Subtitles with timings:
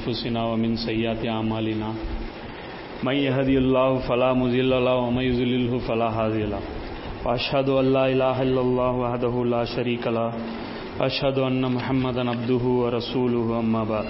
[0.00, 1.92] أنفسنا ومن سيئات أعمالنا.
[3.04, 6.60] من يهدي الله فلا مضل له ومن يضلله فلا هادي له.
[7.24, 10.32] وأشهد أن لا إله إلا الله وحده لا شريك له.
[11.00, 14.08] وأشهد أن محمدا عبده ورسوله أما بعد.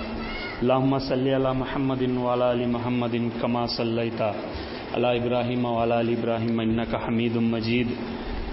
[0.62, 4.20] اللهم صل على محمد وعلى آل محمد كما صليت
[4.94, 7.88] على إبراهيم وعلى آل إبراهيم إنك حميد مجيد.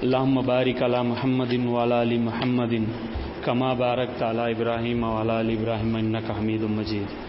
[0.04, 2.74] اللهم بارك على محمد وعلى آل محمد
[3.46, 7.27] كما باركت على إبراهيم وعلى آل إبراهيم إنك حميد مجيد.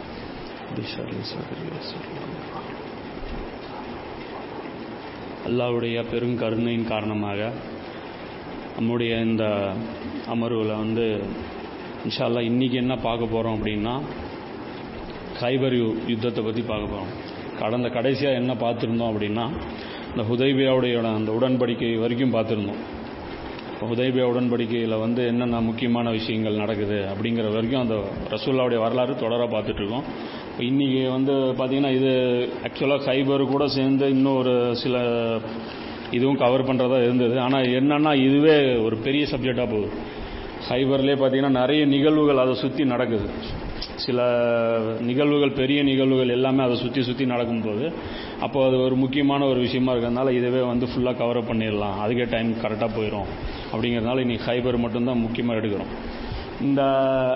[5.44, 7.52] அல்லாவுடைய பெருங்கருணையின் காரணமாக
[8.76, 9.44] நம்முடைய இந்த
[10.26, 11.06] அமர்வில் வந்து
[12.04, 13.94] இன்ஷால்லா இன்றைக்கி என்ன பார்க்க போகிறோம் அப்படின்னா
[15.40, 17.12] கைபர் யுத்தத்தை பற்றி பார்க்க போகிறோம்
[17.58, 19.46] கடந்த கடைசியாக என்ன பார்த்துருந்தோம் அப்படின்னா
[20.10, 22.80] இந்த ஹுதைபியாவுடைய அந்த உடன்படிக்கை வரைக்கும் பார்த்துருந்தோம்.
[23.80, 27.96] ஹுதைபியா உடன்படிக்கையில் வந்து என்னென்ன முக்கியமான விஷயங்கள் நடக்குது அப்படிங்கிற வரைக்கும் அந்த
[28.30, 30.06] ரசூல்லாவுடைய வரலாறு தொடராக பார்த்துட்ருக்கோம்
[30.66, 32.12] இன்றைக்கி வந்து பார்த்திங்கன்னா இது
[32.66, 34.96] ஆக்சுவலாக சைபர் கூட சேர்ந்து இன்னும் ஒரு சில
[36.16, 37.34] இதுவும் கவர் பண்ணுறதா இருந்தது.
[37.44, 39.88] ஆனால் என்னென்னா இதுவே ஒரு பெரிய சப்ஜெக்டாக போகுது.
[40.68, 43.28] சைபர்லேயே பார்த்தீங்கன்னா நிறைய நிகழ்வுகள் அதை சுற்றி நடக்குது.
[44.06, 44.18] சில
[45.08, 47.84] நிகழ்வுகள் பெரிய நிகழ்வுகள் எல்லாமே அதை சுற்றி சுற்றி நடக்கும்போது
[48.46, 51.96] அப்போ அது ஒரு முக்கியமான ஒரு விஷயமா இருக்கிறதுனால இதுவே வந்து ஃபுல்லாக கவர் பண்ணிடலாம்.
[52.04, 53.28] அதுக்கே டைம் கரெக்டாக போயிடும்
[53.72, 55.92] அப்படிங்கிறதுனால இன்னைக்கு ஹைபர் மட்டும்தான் முக்கியமாக எடுக்கிறோம்.
[56.62, 56.82] இந்த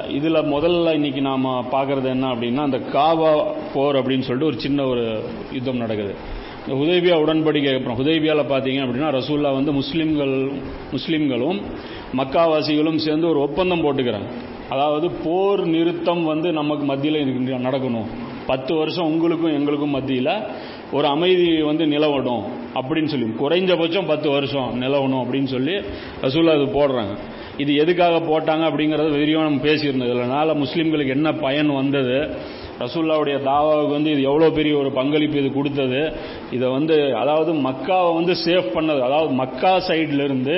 [0.08, 5.22] இதில் முதல்ல இன்னைக்கு நாம் பார்க்குறது என்ன அப்படின்னா அந்த காபா போர் அப்படின்னு சொல்லிட்டு ஒரு சின்ன ஒரு
[5.52, 6.14] யுத்தம் நடக்குது.
[6.66, 10.52] இந்த ஹுதைபியா உடன்படிக்கை அப்புறம் உதவியால் பார்த்தீங்க அப்படின்னா ரசூல்லா வந்து முஸ்லீம்கள்
[10.92, 11.60] முஸ்லீம்களும்
[12.16, 14.28] மக்காவாசிகளும் சேர்ந்து ஒரு ஒப்பந்தம் போட்டுக்கிறாங்க.
[14.68, 18.06] அதாவது போர் நிறுத்தம் வந்து நமக்கு மத்தியில் நடக்கணும்.
[18.46, 20.42] பத்து வருஷம் உங்களுக்கும் எங்களுக்கும் மத்தியில்
[20.92, 22.42] ஒரு அமைதி வந்து நிலவடும்
[22.74, 25.72] அப்படின்னு சொல்லி குறைஞ்சபட்சம் பத்து வருஷம் நிலவணும் அப்படின்னு சொல்லி
[26.22, 27.14] ரசூல்லா அது போடுறாங்க.
[27.58, 32.18] இது எதுக்காக போட்டாங்க அப்படிங்கிறத விரிவாக நம்ம பேசியிருந்தது இதனால முஸ்லீம்களுக்கு என்ன பயன் வந்தது?
[32.78, 36.00] ரசூல்லாவுடைய தாவாவுக்கு வந்து இது எவ்வளோ பெரிய ஒரு பங்களிப்பு இது கொடுத்தது?
[36.50, 40.56] இதை வந்து அதாவது மக்காவை வந்து சேஃப் பண்ணது அதாவது மக்கா சைட்லேருந்து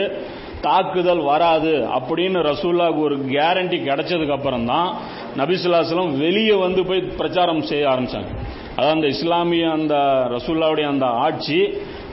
[0.67, 4.89] தாக்குதல் வராது அப்படின்னு ரசூல்லாவுக்கு ஒரு கேரண்டி கிடைச்சதுக்கு அப்புறம் தான்
[5.41, 8.31] நபிசுல்லாஸ்லாம் வெளியே வந்து போய் பிரச்சாரம் செய்ய ஆரம்பிச்சாங்க.
[8.77, 9.97] அதாவது அந்த இஸ்லாமிய அந்த
[10.37, 11.59] ரசூல்லாவுடைய அந்த ஆட்சி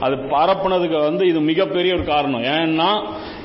[0.00, 2.44] அது பரப்புனதுக்கு வந்து இது மிகப்பெரிய ஒரு காரணம்.
[2.58, 2.90] ஏன்னா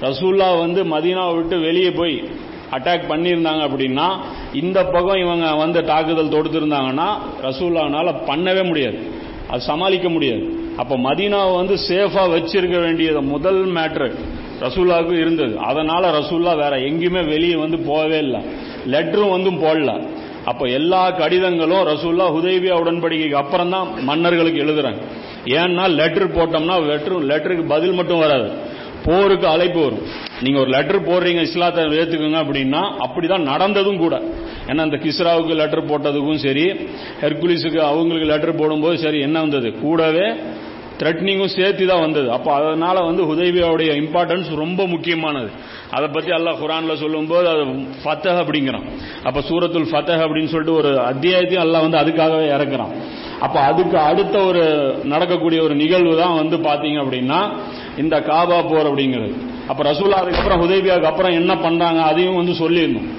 [0.02, 2.24] ரசூல்லா வந்து மதீனாவை விட்டு வெளியே போய்
[2.72, 4.08] அட்டாக் பண்ணியிருந்தாங்க அப்படின்னா
[4.54, 7.08] இந்த பக்கம் இவங்க வந்து தாக்குதல் தொடுத்திருந்தாங்கன்னா
[7.44, 8.98] ரசூல்லானால பண்ணவே முடியாது.
[9.50, 10.44] அது சமாளிக்க முடியாது.
[10.78, 14.16] அப்போ மதீனாவை வந்து சேஃபாக வச்சிருக்க வேண்டியது முதல் மேட்ரு
[14.62, 15.60] ரசூல்லாவுக்கு இருந்தது.
[15.60, 18.42] அதனால ரசூல்லா வேற எங்கேயுமே வெளியே வந்து போகவே இல்லை.
[18.88, 19.92] லெட்டரும் வந்து போடல.
[20.46, 25.02] அப்போ எல்லா கடிதங்களும் ரசூல்லா ஹுதேபியா உடன்படிக்கைக்கு அப்புறம் தான் மன்னர்களுக்கு எழுதுறாங்க.
[25.46, 28.76] ஏன்னா லெட்டர் போட்டோம்னா லெட்டர் லெட்டருக்கு பதில் மட்டும் வராது.
[29.06, 30.04] போருக்கு அழைப்பு வரும்.
[30.42, 34.22] நீங்க ஒரு லெட்டர் போடுறீங்க இஸ்லாத்தை ஏத்துக்குங்க அப்படின்னா அப்படிதான் நடந்ததும் கூட.
[34.68, 36.66] ஏன்னா இந்த கிஸ்ராவுக்கு லெட்டர் போட்டதுக்கும் சரி
[37.22, 39.72] ஹெர்குலிஸுக்கு அவங்களுக்கு லெட்டர் போடும்போது சரி என்ன வந்தது?
[39.82, 40.36] கூடவே
[41.02, 42.32] த்ரெட்னிங்கும் சேர்த்து தான் வந்தது.
[42.32, 45.50] அப்போ அதனால வந்து ஹுதைபியாவுடைய இம்பார்ட்டன்ஸ் ரொம்ப முக்கியமானது.
[45.92, 47.66] அதை பத்தி அல்லாஹ் குரான்ல சொல்லும்போது அது
[48.04, 48.86] ஃபத்தஹ் அப்படிங்கிறான்.
[49.24, 52.94] அப்ப சூரத்துல் ஃபத்தஹ் அப்படின்னு சொல்லிட்டு ஒரு அத்தியாயத்தையும் அல்லாஹ் வந்து அதுக்காகவே இறக்குறான்.
[53.40, 54.64] அப்ப அதுக்கு அடுத்த ஒரு
[55.04, 57.50] நடக்கக்கூடிய ஒரு நிகழ்வு தான் வந்து பாத்தீங்க அப்படின்னா
[57.98, 59.34] இந்த காபா போர் அப்படிங்கிறது.
[59.68, 63.10] அப்ப ரசூல்லா அதுக்கப்புறம் ஹுதைபியாவுக்கு அப்புறம் என்ன பண்றாங்க அதையும் வந்து சொல்லியிருந்தோம்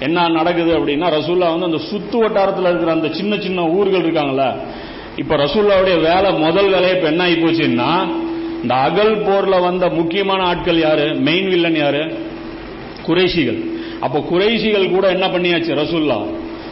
[0.00, 4.54] என்ன நடக்குது அப்படின்னா ரசூல்லா வந்து அந்த சுத்து வட்டாரத்தில் இருக்கிற அந்த சின்ன சின்ன ஊர்கள் இருக்காங்கள
[5.16, 8.08] இப்ப ரசூல்லாவுடைய வேலை முதல் வேலையை இப்ப என்ன ஆகி போச்சுன்னா
[8.62, 11.14] இந்த அகல் போர்ல வந்த முக்கியமான ஆட்கள் யாரு?
[11.14, 12.14] மெயின் வில்லன் யாரு?
[13.06, 13.58] குறைஷிகள்.
[14.00, 15.74] அப்போ குறைஷிகள் கூட என்ன பண்ணியாச்சு?
[15.74, 16.18] ரசூல்லா.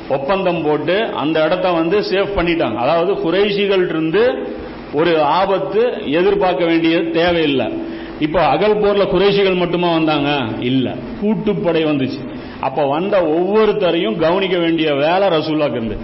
[0.08, 2.74] ஒப்பந்தம் போட்டு அந்த இடத்த வந்து சேஃப் பண்ணிட்டாங்க.
[2.74, 4.48] அதாவது குறைஷிகள் இருந்து
[4.92, 7.72] ஒரு ஆபத்து எதிர்பார்க்க வேண்டியது தேவையில்லை.
[8.18, 10.38] இப்போ அகல் போர்ல குறைஷிகள் மட்டுமா வந்தாங்க?
[10.60, 10.94] இல்ல.
[11.22, 12.28] கூட்டுப்படை வந்துச்சு.
[12.60, 15.96] அப்ப வந்த ஒவ்வொருத்தரையும் கவனிக்க வேண்டிய வேலை ரசூல்லாக்கு இருந்து.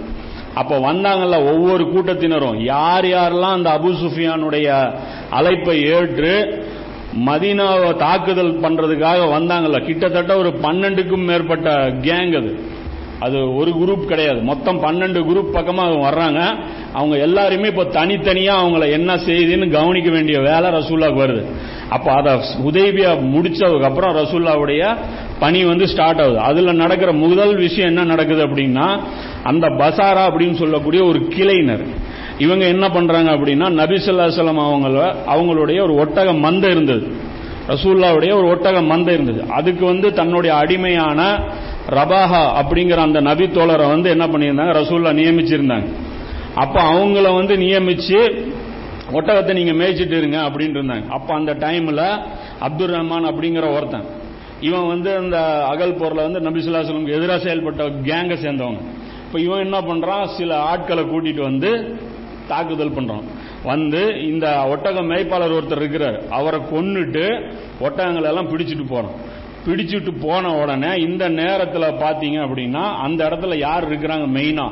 [0.53, 2.63] அப்ப வந்தாங்கல்ல ஒவ்வொரு கூட்டத்தினரும்.
[2.63, 4.93] யார் யாரெல்லாம் அந்த அபு சுஃபியானுடைய
[5.29, 6.65] அழைப்பை ஏற்று
[7.25, 9.85] மதீனாவை தாக்குதல் பண்றதுக்காக வந்தாங்கல்ல.
[9.85, 12.83] கிட்டத்தட்ட ஒரு பன்னெண்டுக்கும் மேற்பட்ட கேங் அது.
[13.25, 14.39] அது ஒரு குரூப் கிடையாது.
[14.41, 16.41] மொத்தம் பன்னெண்டு குரூப் பக்கமாக அவங்க வர்றாங்க.
[16.93, 21.43] அவங்க எல்லாருமே இப்போ தனித்தனியாக அவங்கள என்ன செய்யுதுன்னு கவனிக்க வேண்டிய வேலை ரசூல்லாவுக்கு வருது.
[21.89, 22.33] அப்போ அதை
[22.67, 24.95] உதவியா முடிச்சதுக்கு அப்புறம் ரசூல்லாவுடைய
[25.39, 26.39] பணி வந்து ஸ்டார்ட் ஆகுது.
[26.39, 28.87] அதில் நடக்கிற முதல் விஷயம் என்ன நடக்குது அப்படின்னா
[29.43, 31.85] அந்த பசாரா அப்படின்னு சொல்லக்கூடிய ஒரு கிளைனர்
[32.37, 37.05] இவங்க என்ன பண்றாங்க அப்படின்னா நபிசுல்லாசலம் அவங்கள அவங்களுடைய ஒரு ஒட்டக மந்தை இருந்தது.
[37.67, 39.41] ரசூல்லாவுடைய ஒரு ஒட்டக மந்தை இருந்தது.
[39.49, 41.21] அதுக்கு வந்து தன்னுடைய அடிமையான
[41.89, 44.73] ரபாஹா அப்படிங்கிற அந்த நபி தோழரை வந்து என்ன பண்ணியிருந்தாங்க?
[44.75, 45.93] ரசூல்லா நியமிச்சிருந்தாங்க.
[46.55, 48.45] அப்ப அவங்கள வந்து நியமிச்சு
[49.11, 51.07] ஒட்டகத்தை நீங்க மேய்ச்சிட்டு இருங்க அப்படின்ட்டு இருந்தாங்க.
[51.07, 52.21] அப்ப அந்த டைம்ல
[52.59, 54.05] அப்துல் ரஹ்மான் அப்படிங்கிற ஒருத்தன்
[54.61, 58.77] இவன் வந்து அந்த அகல் போர்ல வந்து நபிசுல்லாஸ்லமுக்கு எதிராக செயல்பட்ட கேங்கை சேர்ந்தவங்க.
[59.25, 60.25] இப்ப இவன் என்ன பண்றான்?
[60.37, 61.97] சில ஆட்களை கூட்டிட்டு வந்து
[62.47, 63.23] தாக்குதல் பண்றான்.
[63.63, 66.21] வந்து இந்த ஒட்டக மேய்ப்பாளர் ஒருத்தர் இருக்கிறார்.
[66.29, 69.33] அவரை கொன்னுட்டு ஒட்டகங்களை எல்லாம் பிடிச்சிட்டு போறான்.
[69.65, 74.71] பிடிச்சிட்டு போன உடனே இந்த நேரத்தில் பார்த்தீங்க அப்படின்னா அந்த இடத்துல யார் இருக்கிறாங்க மெயினா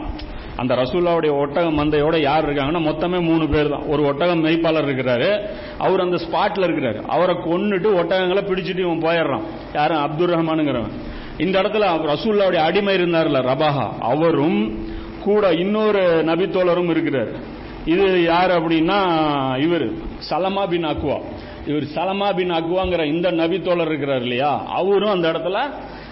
[0.55, 3.83] அந்த ரசூல்லாவுடைய ஒட்டக மந்தையோட யார் இருக்காங்கன்னா மொத்தமே மூணு பேர் தான்.
[3.83, 5.45] ஒரு ஒட்டகம் மெய்ப்பாளர் இருக்கிறாரு.
[5.77, 7.01] அவர் அந்த ஸ்பாட்ல இருக்கிறாரு.
[7.07, 9.41] அவரை கொன்னுட்டு ஒட்டகங்களை பிடிச்சிட்டு இவன் போயிடுறான்.
[9.73, 10.91] யாரும் அப்துல் ரஹ்மானுங்கிறவன்.
[11.37, 13.89] இந்த இடத்துல ரசூல்லாவுடைய அடிமை இருந்தார்ல ரபாஹா.
[13.99, 14.85] அவரும்
[15.23, 17.27] கூட இன்னொரு நபித்தோழரும் இருக்கிறார்.
[17.85, 18.99] இது யார் அப்படின்னா
[19.61, 19.91] இவர்
[20.29, 21.21] சலமா பின் அக்வா.
[21.67, 24.65] இவர் சலமா பின் அக்வாங்கிற இந்த நபித்தோழர் இருக்கிறார் இல்லையா?
[24.67, 25.59] அவரும் அந்த இடத்துல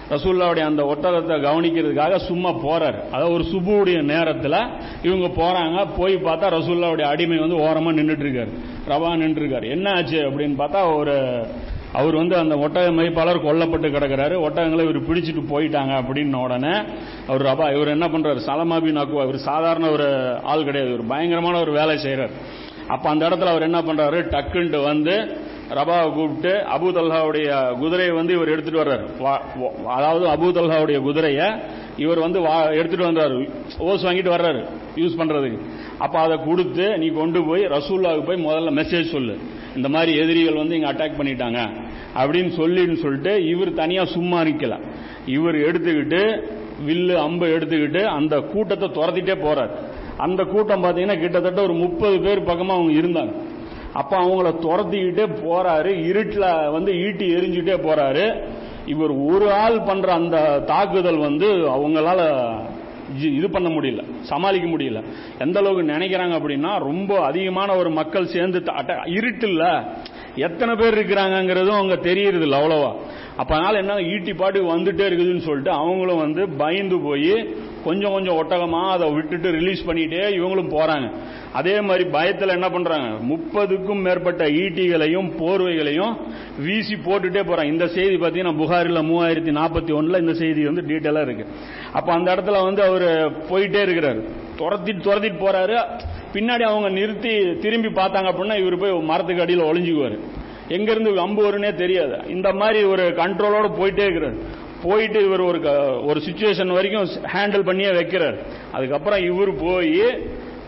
[0.10, 2.98] ரசூல்லாவுடைய அந்த ஒட்டகத்தை கவனிக்கிறதுக்காக சும்மா போறார்.
[3.12, 4.58] அதாவது ஒரு சுபுடைய நேரத்தில்
[5.02, 8.50] இவங்க போறாங்க போய் பார்த்தா ரசூல்லாவுடைய அடிமை வந்து ஓரமாக நின்றுட்டு இருக்காரு.
[8.88, 9.70] ரவா நின்று இருக்காரு.
[9.70, 11.46] என்ன ஆச்சு அப்படின்னு பார்த்தா ஒரு
[11.94, 14.36] அவர் வந்து அந்த ஒட்டக மதிப்பாளர் கொல்லப்பட்டு கிடக்கிறாரு.
[14.48, 16.74] ஒட்டகங்களை இவர் பிடிச்சிட்டு போயிட்டாங்க அப்படின்ன உடனே
[17.28, 18.40] அவர் ரபா இவர் என்ன பண்றாரு?
[18.48, 20.94] சலமாபி அக்குவா இவர் சாதாரண ஒரு ஆள் கிடையாது.
[20.94, 22.30] ஒரு பயங்கரமான ஒரு வேலை செய்கிறார்
[22.88, 24.20] அப்ப அந்த இடத்துல அவர் என்ன பண்றாரு?
[24.36, 25.38] டக்குன்ட்டு வந்து
[25.70, 29.06] ரபாவை கூப்பிட்டு அபு தல்ஹாவுடைய குதிரையை வந்து இவர் எடுத்துட்டு வர்றாரு.
[29.86, 31.52] அதாவது அபு தல்ஹாவுடைய குதிரையை
[31.98, 32.42] இவர் வந்து
[32.72, 33.50] எடுத்துட்டு வந்தாரு.
[33.80, 35.60] ஓஸ் வாங்கிட்டு வர்றாரு யூஸ் பண்றதுக்கு.
[35.98, 39.38] அப்ப அதை கொடுத்து நீ கொண்டு போய் ரசூல்லாவுக்கு போய் முதல்ல மெசேஜ் சொல்லு.
[39.76, 41.60] இந்த மாதிரி எதிரிகள் வந்து இங்க அட்டாக் பண்ணிட்டாங்க.
[42.18, 44.82] அப்படின்னு சொல்லின்னு சொல்லிட்டு இவர் தனியா சும்மா நிக்கல.
[45.26, 46.44] இவர் எடுத்துக்கிட்டு
[46.88, 49.72] வில்லு அம்பு எடுத்துக்கிட்டு அந்த கூட்டத்தை துரத்திட்டே போறாரு.
[50.18, 53.34] அந்த கூட்டம் பார்த்தீங்கன்னா கிட்டத்தட்ட ஒரு முப்பது பேர் பக்கமா அவங்க இருந்தாங்க.
[53.94, 58.44] அப்ப அவங்கள துரத்திக்கிட்டே போறாரு இருட்டில் வந்து ஈட்டி எரிஞ்சுட்டே போறாரு.
[58.86, 62.22] இவர் ஒரு ஆள் பண்ற அந்த தாக்குதல் வந்து அவங்களால
[63.20, 65.04] இது பண்ண முடியல சமாளிக்க முடியல.
[65.40, 68.64] எந்த அளவுக்கு நினைக்கிறாங்க அப்படின்னா ரொம்ப அதிகமான ஒரு மக்கள் சேர்ந்து
[69.06, 69.60] இருட்டில்
[70.36, 72.92] எத்தனை பேர் இருக்கிறாங்கிறதும் அவங்க தெரியறது இல்லை அவ்வளவா.
[73.36, 77.34] அப்ப அதனால என்ன ஈட்டி பாட்டுக்கு வந்துட்டே இருக்குதுன்னு சொல்லிட்டு அவங்களும் வந்து பயந்து போய்
[77.84, 81.12] கொஞ்சம் கொஞ்சம் ஒட்டகமா அதை விட்டுட்டு ரிலீஸ் பண்ணிட்டே இவங்களும் போறாங்க.
[81.54, 83.36] அதே மாதிரி பயத்தில் என்ன பண்றாங்க?
[83.36, 86.18] முப்பதுக்கும் மேற்பட்ட ஈட்டிகளையும் போர்வைகளையும்
[86.60, 87.64] வீசி போட்டுட்டே போறாங்க.
[87.64, 91.46] இந்த செய்தி பார்த்தீங்கன்னா புகாரில் மூவாயிரத்தி நாற்பத்தி ஒன்னுல இந்த செய்தி வந்து டீட்டெயிலா இருக்கு.
[91.94, 94.30] அப்ப அந்த இடத்துல வந்து அவர் போயிட்டே இருக்கிறாரு.
[94.58, 95.78] துரத்திட்டு துரத்திட்டு போறாரு.
[96.34, 100.20] பின்னாடி அவங்க நிறுத்தி திரும்பி பார்த்தாங்க அப்படின்னா இவர் போய் மரத்துக்கு அடியில் ஒளிஞ்சுக்குவாரு.
[100.68, 102.18] எங்க இருந்து அம்பு வரும்னே தெரியாது.
[102.28, 104.60] இந்த மாதிரி ஒரு கண்ட்ரோலோட போயிட்டே இருக்கிறார்.
[104.84, 105.60] போயிட்டு இவர் ஒரு
[106.06, 108.38] ஒரு சுச்சுவேஷன் வரைக்கும் ஹேண்டில் பண்ணியே வைக்கிறார்.
[108.72, 110.04] அதுக்கப்புறம் இவர் போய்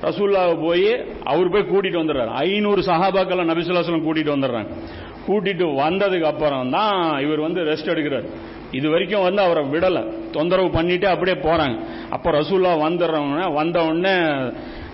[0.02, 0.88] ரசூல்லாவை போய்
[1.24, 2.32] அவர் போய் கூட்டிட்டு வந்துடுறாரு.
[2.46, 4.72] ஐநூறு சஹாபாக்களை நபிசுல்லாசலம் கூட்டிட்டு வந்துடுறாங்க.
[5.28, 8.26] கூட்டிட்டு வந்ததுக்கு அப்புறம் தான் இவர் வந்து ரெஸ்ட் எடுக்கிறார்.
[8.72, 10.04] இது வரைக்கும் வந்து அவரை விடலை.
[10.32, 11.76] தொந்தரவு பண்ணிட்டு அப்படியே போறாங்க.
[12.10, 14.16] அப்போ ரசூல்லா வந்துடுறவங்க வந்த உடனே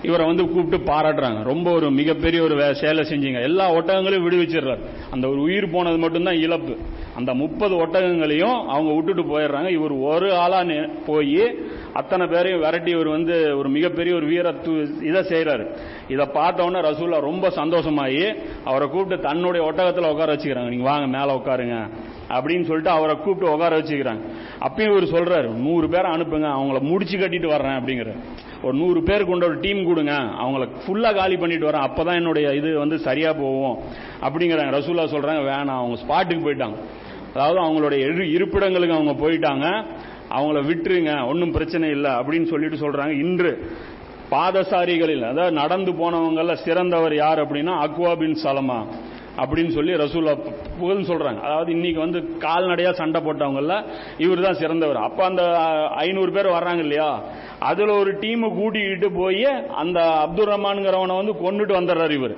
[0.04, 1.44] இவரை வந்து கூப்பிட்டு பாராட்டுறாங்க.
[1.44, 3.42] ரொம்ப ஒரு மிகப்பெரிய ஒரு சேலை செஞ்சீங்க.
[3.42, 4.80] எல்லா ஒட்டகங்களையும் விடுவிச்சிடுறாரு.
[5.12, 6.78] அந்த ஒரு உயிர் போனது மட்டும்தான் இழப்பு.
[7.16, 9.69] அந்த முப்பது ஒட்டகங்களையும் அவங்க விட்டுட்டு போயிடுறாங்க.
[9.69, 10.64] இவர் ஒரு ஆளா
[11.06, 11.56] போய்
[11.94, 14.72] அத்தனை பேரையும் விரட்டி இவர் வந்து ஒரு மிகப்பெரிய ஒரு வீரத்து
[15.10, 15.66] இதை செய்யறாரு
[16.08, 20.69] இதை பார்த்தோன்னே ரசூல்லா ரொம்ப சந்தோஷமாயி அவரை கூப்பிட்டு தன்னுடைய ஒட்டகத்தில் உட்கார வச்சுக்கிறாங்க.
[20.69, 21.78] நீங்க வாங்க மேலே உட்காருங்க
[22.30, 24.22] அப்படின்னு சொல்லிட்டு அவரை கூப்பிட்டு உட்கார வச்சுக்கிறாங்க.
[24.66, 28.14] அப்பயும் இவர் சொல்றாரு நூறு பேரை அனுப்புங்க அவங்கள முடிச்சு கட்டிட்டு வர்றேன் அப்படிங்கிற
[28.64, 32.78] ஒரு நூறு பேர் கொண்ட ஒரு டீம் கொடுங்க அவங்கள ஃபுல்லாக காலி பண்ணிட்டு வரேன் அப்பதான் என்னுடைய இது
[32.78, 33.78] வந்து சரியா போகும்
[34.22, 34.72] அப்படிங்கிறாங்க.
[34.80, 36.78] ரசூல்லா சொல்றாங்க வேணாம் அவங்க ஸ்பாட்டுக்கு போயிட்டாங்க.
[37.34, 38.00] அதாவது அவங்களுடைய
[38.36, 39.66] இருப்பிடங்களுக்கு அவங்க போயிட்டாங்க.
[40.36, 43.14] அவங்கள விட்டுருங்க ஒன்றும் பிரச்சனை இல்லை அப்படின்னு சொல்லிட்டு சொல்றாங்க.
[43.26, 43.54] இன்று
[44.31, 48.80] பாதசாரிகளில் அதாவது நடந்து போனவங்கள சிறந்தவர் யார் அப்படின்னா அக்வா பின் சலமா
[49.42, 50.31] அப்படின்னு சொல்லி ரசூலா
[50.80, 51.40] புகழ் சொல்றாங்க.
[51.48, 53.76] அதாவது இன்னைக்கு வந்து கால்நடையா சண்டை போட்டவங்கள
[54.18, 55.00] இவர் தான் சிறந்தவர்.
[55.07, 55.44] அப்ப அந்த
[56.06, 57.09] ஐநூறு பேர் வர்றாங்க இல்லையா?
[57.59, 59.45] அதுல ஒரு டீமை கூட்டிக்கிட்டு போய்
[59.83, 62.36] அந்த அப்துல் ரஹ்மான்ங்கிறவனை வந்து கொண்டுட்டு வந்துடுறாரு இவர்.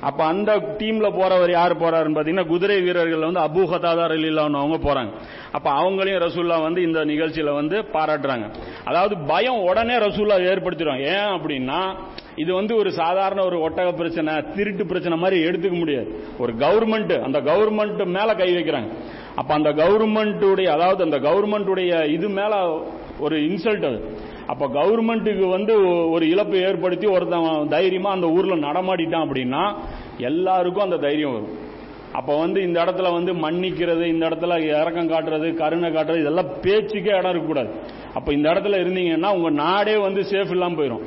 [0.00, 4.14] அப்ப அந்த டீம்ல போறவர் யார் போறாருன்னு பாத்தீங்கன்னா குதிரை வீரர்கள் வந்து அபு ஹதாதார்
[4.44, 5.12] அவங்க போறாங்க.
[5.52, 8.46] அப்ப அவங்களையும் ரசூல்லா வந்து இந்த நிகழ்ச்சியில வந்து பாராட்டுறாங்க.
[8.84, 11.04] அதாவது பயம் உடனே ரசூல்லா ஏற்படுத்திடுவாங்க.
[11.16, 11.80] ஏன் அப்படின்னா
[12.36, 16.10] இது வந்து ஒரு சாதாரண ஒரு ஒட்டக பிரச்சனை திருட்டு பிரச்சனை மாதிரி எடுத்துக்க முடியாது.
[16.38, 18.90] ஒரு கவர்மெண்ட் அந்த கவர்மெண்ட் மேல கை வைக்கிறாங்க.
[19.34, 22.54] அப்ப அந்த கவர்மெண்ட்டுடைய அதாவது அந்த கவர்மெண்ட்டுடைய இது மேல
[23.18, 23.98] ஒரு இன்சல்ட் அது.
[24.50, 25.74] அப்ப கவர்மெண்ட்டுக்கு வந்து
[26.10, 29.64] ஒரு இழப்பு ஏற்படுத்தி ஒருத்தன் தைரியமா அந்த ஊர்ல நடமாடிட்டான் அப்படின்னா
[30.30, 31.56] எல்லாருக்கும் அந்த தைரியம் வரும்.
[32.18, 37.32] அப்ப வந்து இந்த இடத்துல வந்து மன்னிக்கிறது இந்த இடத்துல இறக்கம் காட்டுறது கருணை காட்டுறது இதெல்லாம் பேச்சுக்கே இடம்
[37.32, 37.70] இருக்கக்கூடாது.
[38.14, 41.04] அப்ப இந்த இடத்துல இருந்தீங்கன்னா உங்க நாடே வந்து சேஃப் இல்லாம போயிடும்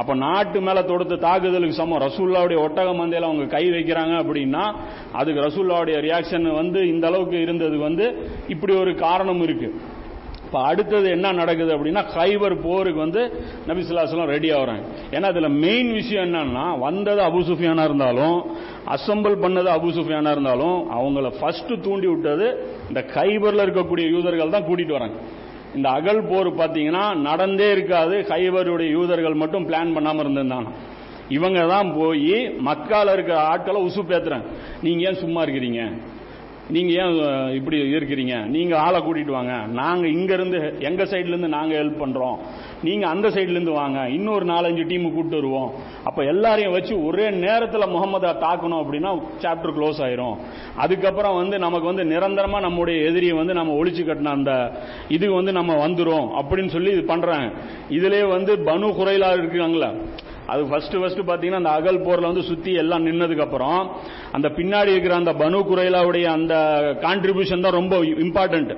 [0.00, 2.02] அப்ப நாட்டு மேல தொடுத்த தாக்குதலுக்கு சமம்.
[2.06, 4.64] ரசூல்லாவுடைய ஒட்டக மந்தையில அவங்க கை வைக்கிறாங்க அப்படின்னா
[5.12, 8.06] அதுக்கு ரசூல்லாவுடைய ரியாக்ஷன் வந்து இந்த அளவுக்கு இருந்தது வந்து
[8.48, 9.70] இப்படி ஒரு காரணம் இருக்கு.
[10.46, 13.22] இப்ப அடுத்தது என்ன நடக்குது அப்படின்னா ஹைபர் போருக்கு வந்து
[13.68, 14.84] நபிசுல்லாஸ்லாம் ரெடி ஆகிறாங்க.
[15.14, 18.36] ஏன்னா அதுல மெயின் விஷயம் என்னன்னா வந்தது அபுசுஃபியானா இருந்தாலும்
[18.94, 22.46] அசம்பிள் பண்ணது அபுசுஃபியானா இருந்தாலும் அவங்கள ஃபர்ஸ்ட் தூண்டி விட்டது
[22.88, 25.18] இந்த கைபர்ல இருக்கக்கூடிய யூதர்கள் தான் கூட்டிட்டு வராங்க.
[25.76, 30.70] இந்த அகல் போர் பாத்தீங்கன்னா நடந்தே இருக்காது ஹைபருடைய யூதர்கள் மட்டும் பிளான் பண்ணாம இருந்திருந்தாங்க.
[31.36, 32.36] இவங்க தான் போய்
[32.68, 34.46] மக்கால இருக்கிற ஆட்களை உசு பேத்துறாங்க
[34.84, 35.80] நீங்க ஏன் சும்மா இருக்கிறீங்க?
[36.70, 38.44] நீங்க ஏன் இப்படி இருக்கிறீங்க?
[38.46, 39.52] நீங்க ஆளை கூட்டிட்டு வாங்க.
[39.66, 42.36] நாங்க இங்க இருந்து எங்க சைடுல இருந்து நாங்க ஹெல்ப் பண்றோம்.
[42.82, 44.08] நீங்க அந்த சைடுல இருந்து வாங்க.
[44.10, 45.72] இன்னொரு நாலஞ்சு டீம் கூப்பிட்டு வருவோம்.
[46.04, 50.36] அப்ப எல்லாரையும் வச்சு ஒரே நேரத்துல முகமதா தாக்கணும் அப்படின்னா சாப்டர் க்ளோஸ் ஆயிரும்.
[50.76, 54.72] அதுக்கப்புறம் வந்து நமக்கு வந்து நிரந்தரமா நம்முடைய எதிரியை வந்து நம்ம ஒழிச்சு கட்டின அந்த
[55.08, 57.52] இது வந்து நம்ம வந்துரும் அப்படின்னு சொல்லி இது பண்றாங்க
[57.90, 59.94] இதுலயே வந்து பனு குறைலா இருக்காங்களா
[60.52, 63.78] அது ஃபர்ஸ்ட் ஃபர்ஸ்ட் பாத்தீங்கன்னா அந்த அகல் போர்ல வந்து சுத்தி எல்லாம் நின்னதுக்கு அப்புறம்
[64.32, 66.54] அந்த பின்னாடி இருக்கிற அந்த பனு குரேலாவுடைய அந்த
[67.06, 68.72] கான்ட்ரிபியூஷன் தான் ரொம்ப இம்பார்ட்டன்ட்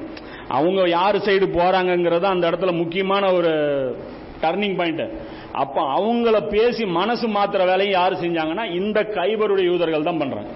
[0.59, 3.53] அவங்க யார் சைடு போறாங்கிறத அந்த இடத்துல முக்கியமான ஒரு
[4.45, 5.05] டர்னிங் பாயிண்ட்
[5.63, 10.51] அப்ப அவங்கள பேசி மனசு மாத்திர வேலையை யார் செஞ்சாங்கன்னா இந்த கைபருடைய யூதர்கள் தான் பண்றாங்க.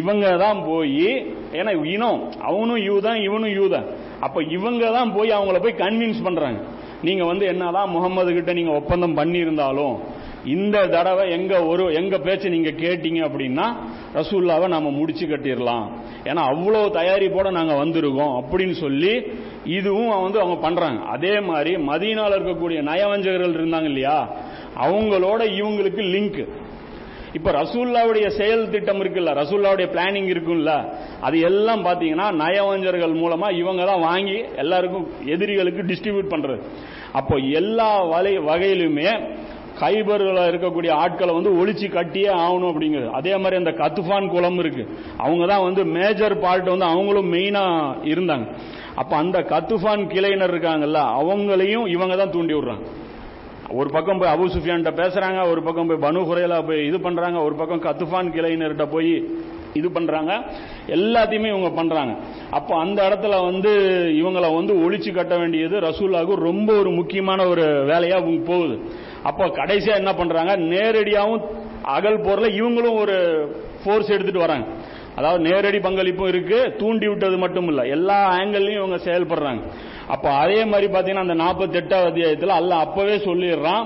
[0.00, 1.04] இவங்க தான் போய்
[1.58, 3.86] ஏன்னா இனம் அவனும் யூதான் இவனும் யூதான்
[4.26, 6.58] அப்ப இவங்க தான் போய் அவங்கள போய் கன்வின்ஸ் பண்றாங்க.
[7.02, 9.96] நீங்க வந்து என்னதான் முகமது கிட்ட நீங்க ஒப்பந்தம் பண்ணியிருந்தாலும்
[10.46, 13.66] இந்த தடவை எங்க ஒரு எங்க பேச்சை நீங்க கேட்டீங்க அப்படின்னா
[14.14, 15.86] ரசூல்லாவை நாம முடிச்சு கட்டிடலாம்
[16.24, 19.12] ஏன்னா அவ்வளவு தயாரிப்போட நாங்க வந்திருக்கோம் அப்படின்னு சொல்லி
[19.64, 21.00] இதுவும் வந்து அவங்க பண்றாங்க.
[21.04, 24.18] அதே மாதிரி மதியனால இருக்கக்கூடிய நயவஞ்சகர்கள் இருந்தாங்க இல்லையா?
[24.84, 26.48] அவங்களோட இவங்களுக்கு லிங்க்.
[27.32, 30.70] இப்ப ரசூல்லாவுடைய செயல் திட்டம் இருக்குல்ல ரசூல்லாவுடைய பிளானிங் இருக்குல்ல
[31.20, 36.60] அது எல்லாம் பாத்தீங்கன்னா நயவஞ்சர்கள் மூலமா இவங்க தான் வாங்கி எல்லாருக்கும் எதிரிகளுக்கு டிஸ்ட்ரிபியூட் பண்றது.
[37.12, 39.10] அப்போ எல்லா வலை வகையிலுமே
[39.80, 43.10] கைபர்ல இருக்கக்கூடிய ஆட்களை வந்து ஒழிச்சு கட்டியே ஆகணும் அப்படிங்கிறது.
[43.10, 44.84] அதே மாதிரி அந்த கத்துஃபான் குளம் இருக்கு.
[45.16, 47.64] அவங்க தான் வந்து மேஜர் பார்ட் வந்து அவங்களும் மெயினா
[48.12, 48.46] இருந்தாங்க.
[48.94, 52.86] அப்ப அந்த கத்துஃபான் கிளையினர் இருக்காங்கல்ல அவங்களையும் இவங்க தான் தூண்டி விடுறாங்க.
[53.70, 57.54] ஒரு பக்கம் போய் அபு சுஃபியான்ட்ட பேசுறாங்க ஒரு பக்கம் போய் பனு குறையில போய் இது பண்றாங்க ஒரு
[57.54, 59.24] பக்கம் கத்துஃபான் கிளையினர்கிட்ட போய்
[59.72, 60.32] இது பண்றாங்க.
[60.96, 62.12] எல்லாத்தையுமே இவங்க பண்றாங்க.
[62.50, 63.72] அப்போ அந்த இடத்துல வந்து
[64.20, 68.76] இவங்களை வந்து ஒழிச்சு கட்ட வேண்டியது ரசூல்லாவுக்கு ரொம்ப ஒரு முக்கியமான ஒரு வேலையா போகுது.
[69.28, 70.52] அப்போ கடைசியா என்ன பண்றாங்க?
[70.72, 71.44] நேரடியாகவும்
[71.96, 73.16] அகல் போர்ல இவங்களும் ஒரு
[73.82, 74.66] ஃபோர்ஸ் எடுத்துட்டு வராங்க.
[75.16, 79.62] அதாவது நேரடி பங்களிப்பும் இருக்கு தூண்டி விட்டது மட்டும் இல்ல எல்லா ஆங்கிள்லயும் இவங்க செயல்படுறாங்க.
[80.06, 83.84] அப்ப அதே மாதிரி பாத்தீங்கன்னா அந்த நாற்பத்தி எட்டாவது அத்தியாயத்துல அல்ல அப்பவே சொல்லிடுறான்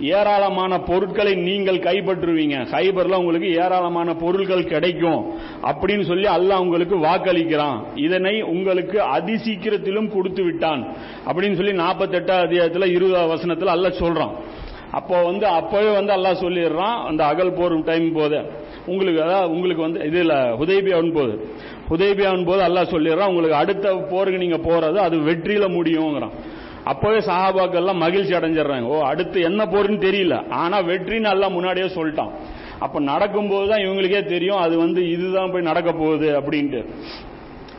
[0.00, 2.56] ஏராளமான பொருட்களை நீங்கள் கைப்பற்றுவீங்க.
[2.72, 5.20] ஹைபர்ல உங்களுக்கு ஏராளமான பொருட்கள் கிடைக்கும்
[5.62, 7.78] அப்படின்னு சொல்லி அல்லாஹ் உங்களுக்கு வாக்களிக்கிறான்.
[8.06, 10.82] இதனை உங்களுக்கு அதிசீக்கிரத்திலும் கொடுத்து விட்டான்
[11.26, 14.34] அப்படின்னு சொல்லி நாற்பத்தி எட்டாவது அத்தியாயத்துல இருபதாவது வசனத்துல அல்ல சொல்றான்.
[14.92, 18.38] அப்போ வந்து அப்பவே வந்து அல்லாஹ் சொல்லிடுறான் அந்த அகல் போர் டைம் போது.
[18.86, 21.34] உங்களுக்கு அதாவது உங்களுக்கு வந்து இதுல ஹுதைபியாவின் போது.
[21.90, 26.34] ஹுதைபியாவின் போது அல்லாஹ் சொல்லிடுறான் உங்களுக்கு அடுத்த போருக்கு நீங்க போறது அது வெற்றியில முடியுங்கிறான்.
[26.84, 28.82] அப்பவே சஹாபாக்கள்லாம் மகிழ்ச்சி அடைஞ்சிடுறாங்க.
[28.82, 30.36] ஓ அடுத்து என்ன போருன்னு தெரியல.
[30.50, 32.32] ஆனா வெற்றின்னு எல்லாம் முன்னாடியே சொல்லிட்டான்.
[32.78, 36.80] அப்ப நடக்கும்போது தான் இவங்களுக்கே தெரியும் அது வந்து இதுதான் போய் நடக்க போகுது அப்படின்ட்டு.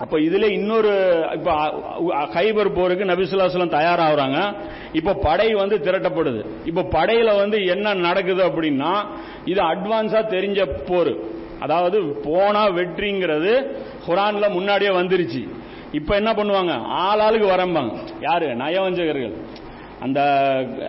[0.04, 0.92] அப்ப இதுல இன்னொரு
[1.34, 1.52] இப்ப
[2.36, 4.40] ஹைபர் போருக்கு நபிசுல்லாஸ்லாம் தயாராகிறாங்க.
[4.94, 6.42] இப்ப படை வந்து திரட்டப்படுது.
[6.66, 8.92] இப்ப படையில வந்து என்ன நடக்குது அப்படின்னா
[9.46, 11.14] இது அட்வான்ஸா தெரிஞ்ச போர்.
[11.60, 13.52] அதாவது போனா வெற்றிங்கிறது
[14.08, 15.42] குரான்ல முன்னாடியே வந்துருச்சு.
[15.92, 16.74] இப்ப என்ன பண்ணுவாங்க?
[17.04, 17.94] ஆளாளுக்கு வரம்பாங்க.
[18.22, 18.56] யாரு?
[18.56, 19.36] நயவஞ்சகர்கள்.
[20.02, 20.20] அந்த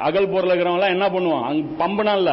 [0.01, 2.31] அகல் போர்ல இருக்கிறவங்க என்ன பண்ணுவான் அங்க பம்பனால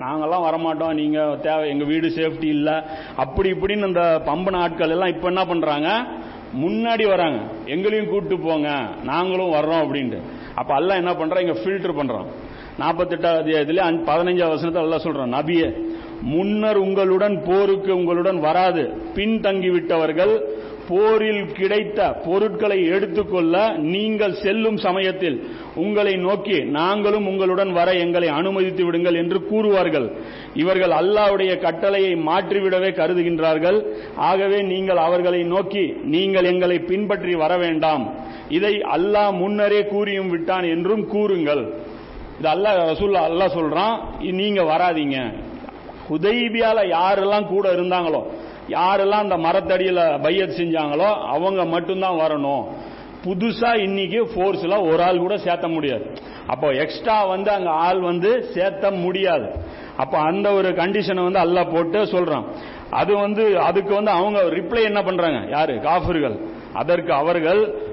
[0.00, 0.92] நாங்கெல்லாம் வரமாட்டோம்.
[0.92, 2.86] நீங்க தேவை எங்க வீடு சேஃப்டி இல்ல.
[3.16, 5.88] அப்படி இப்படின்னு அந்த பம்பன ஆட்கள் எல்லாம் இப்ப என்ன பண்றாங்க?
[6.58, 7.52] முன்னாடி வராங்க.
[7.66, 8.88] எங்களையும் கூப்பிட்டு போங்க.
[9.04, 10.20] நாங்களும் வர்றோம் அப்படின்ட்டு.
[10.54, 11.40] அப்ப எல்லாம் என்ன பண்றான்?
[11.40, 12.26] இங்க ஃபில்டர் பண்றான்.
[12.80, 15.36] நாற்பத்தெட்டாவது அத்தியாயத்திலே பதினஞ்சாவது வசனத்தை எல்லாம் சொல்றான்.
[15.36, 15.76] நபியே
[16.22, 19.02] முன்னர் உங்களுடன் போருக்கு உங்களுடன் வராது.
[19.14, 20.59] பின்தங்கி விட்டவர்கள்
[20.90, 23.54] போரில் கிடைத்த பொருட்களை எடுத்துக்கொள்ள
[23.94, 25.36] நீங்கள் செல்லும் சமயத்தில்
[25.82, 30.06] உங்களை நோக்கி நாங்களும் உங்களுடன் வர எங்களை அனுமதித்து விடுங்கள் என்று கூறுவார்கள்.
[30.62, 33.78] இவர்கள் அல்லாவுடைய கட்டளையை மாற்றிவிடவே கருதுகின்றார்கள்.
[34.30, 38.04] ஆகவே நீங்கள் அவர்களை நோக்கி நீங்கள் எங்களை பின்பற்றி வர வேண்டாம்.
[38.58, 41.64] இதை அல்லாஹ் முன்னரே கூறியும் விட்டான் என்றும் கூறுங்கள்.
[42.40, 43.96] இது அல்லாஹ் ரசூல்லா அல்லாஹ் சொல்றான்
[44.40, 45.18] நீங்க வராதீங்க.
[46.10, 48.20] ஹுதைபியால யாரெல்லாம் கூட இருந்தாங்களோ
[48.70, 52.64] யாரெல்லாம் அந்த மரத்தடியில் பையத் செஞ்சாங்களோ அவங்க மட்டும்தான் வரணும்.
[53.24, 56.12] புதுசா இன்னைக்கு போர்ஸ்ல ஒரு ஆள் கூட சேர்த்த முடியாது.
[56.46, 59.52] அப்போ எக்ஸ்ட்ரா வந்து அங்க ஆள் வந்து சேர்த்த முடியாது.
[59.96, 62.44] அப்ப அந்த ஒரு கண்டிஷனை வந்து அல்ல போட்டு சொல்றான்.
[62.90, 65.50] அது வந்து அதுக்கு வந்து அவங்க ரிப்ளை என்ன பண்றாங்க?
[65.50, 65.80] யாரு?
[65.80, 66.40] காஃபர்கள்.
[66.72, 67.89] அதற்கு அவர்கள்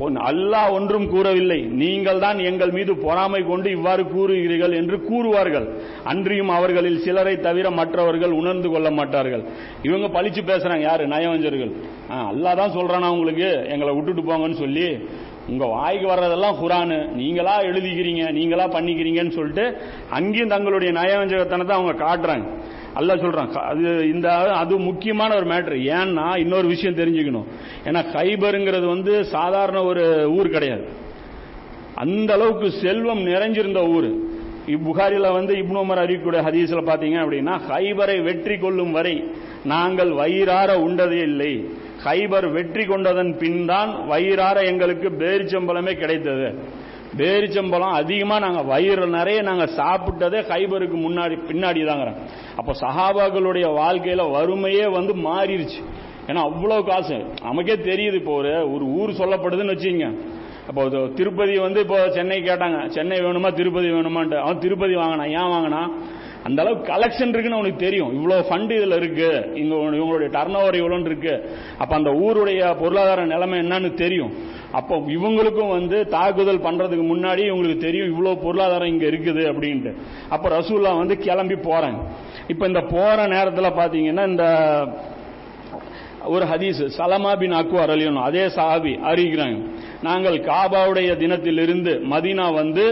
[0.00, 1.62] அல்லாஹ் ஒன்றும் கூறவில்லை.
[1.62, 5.66] நீங்கள் தான் எங்கள் மீது பொறாமை கொண்டு இவ்வாறு கூறுகிறீர்கள் என்று கூறுவார்கள்.
[6.04, 9.42] அன்றியும் அவர்களில் சிலரை தவிர மற்றவர்கள் உணர்ந்து கொள்ள மாட்டார்கள்.
[9.82, 10.80] இவங்க பழிச்சு பேசுறாங்க.
[10.80, 11.06] யாரு?
[11.06, 11.72] நயவஞ்சர்கள்
[12.10, 13.66] ஆ, அல்லாஹ் தான் சொல்றானா உங்களுக்கு?
[13.68, 14.98] எங்களை விட்டுட்டு போங்கன்னு சொல்லி.
[15.48, 17.12] உங்க வாய்க்கு வர்றதெல்லாம் குரானு.
[17.14, 19.78] நீங்களா எழுதிக்கிறீங்க நீங்களா பண்ணிக்கிறீங்கன்னு சொல்லிட்டு
[20.10, 22.46] அங்கேயும் தங்களுடைய நயவஞ்சகத்தனத்தை அவங்க காட்டுறாங்க.
[22.94, 24.28] அல்ல சொல்றான் அது இந்த
[24.62, 27.46] அது முக்கியமான ஒரு மேட்ரு ஏன்னா இன்னொரு விஷயம் தெரிஞ்சுக்கணும்.
[27.84, 30.04] ஏன்னா கைபருங்கிறது வந்து சாதாரண ஒரு
[30.38, 30.84] ஊர் கிடையாது.
[31.94, 34.10] அந்த அளவுக்கு செல்வம் நிறைஞ்சிருந்த ஊர்.
[34.74, 39.16] இப்புகாரில வந்து இப்னோமர் அறிவிக்கூடிய ஹதீஸ்ல பாத்தீங்க அப்படின்னா ஹைபரை வெற்றி கொள்ளும் வரை
[39.64, 41.52] நாங்கள் வயிறார உண்டதே இல்லை.
[42.04, 46.48] ஹைபர் வெற்றி கொண்டதன் பின் தான் வயிறார எங்களுக்கு பேரிச்சம்பளமே கிடைத்தது.
[47.16, 52.20] பேரிச்சம்பழம் அதிகமா நாங்க வயிறு நிறைய நாங்க சாப்பிட்டதே ஹைபருக்கு முன்னாடி பின்னாடி தாங்கிறோம்
[52.56, 55.80] அப்போ சஹாபாக்களுடைய வாழ்க்கையில வறுமையே வந்து மாறிடுச்சு
[56.28, 57.16] ஏன்னா அவ்வளவு காசு.
[57.42, 60.06] நமக்கே தெரியுது இப்போ ஒரு ஒரு ஊர் சொல்லப்படுதுன்னு வச்சுங்க
[60.68, 62.86] அப்போ இது திருப்பதி வந்து இப்போ சென்னை கேட்டாங்க.
[62.86, 64.36] சென்னை வேணுமா திருப்பதி வேணுமான்ட்டு.
[64.36, 65.28] அவன் திருப்பதி வாங்கினான்.
[65.28, 65.90] ஏன் வாங்கினான்?
[66.44, 68.12] அந்த அளவுக்கு கலெக்ஷன் இருக்குன்னு அவனுக்கு தெரியும்.
[68.14, 69.30] இவ்வளவு ஃபண்ட் இதுல இருக்கு.
[69.54, 71.34] இங்க இவங்களுடைய டர்ன் ஓவர் இவ்வளோன்னு இருக்கு.
[71.78, 74.32] அப்ப அந்த ஊருடைய பொருளாதார நிலைமை என்னன்னு தெரியும்.
[74.72, 79.94] அப்போ இவங்களுக்கும் வந்து தாக்குதல் பண்றதுக்கு முன்னாடி இவங்களுக்கு தெரியும் இவ்வளவு பொருளாதாரம் இங்க இருக்குது அப்படின்ட்டு.
[80.28, 82.00] அப்ப ரசூல்லா வந்து கிளம்பி போறாங்க.
[82.48, 84.46] இப்ப இந்த போற நேரத்தில் பாத்தீங்கன்னா இந்த
[86.24, 89.58] ஒரு ஹதீஸ் சலமா பின் அக்வார் அலியனும் அதே சாபி அறிவிக்கிறாங்க.
[90.02, 92.84] நாங்கள் காபாவுடைய தினத்திலிருந்து மதீனா வந்து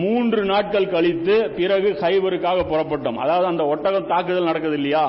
[0.00, 3.18] மூன்று நாட்கள் கழித்து பிறகு ஹைபருக்காக புறப்பட்டோம்.
[3.24, 5.04] அதாவது அந்த ஒட்டகம் தாக்குதல் நடக்குது இல்லையா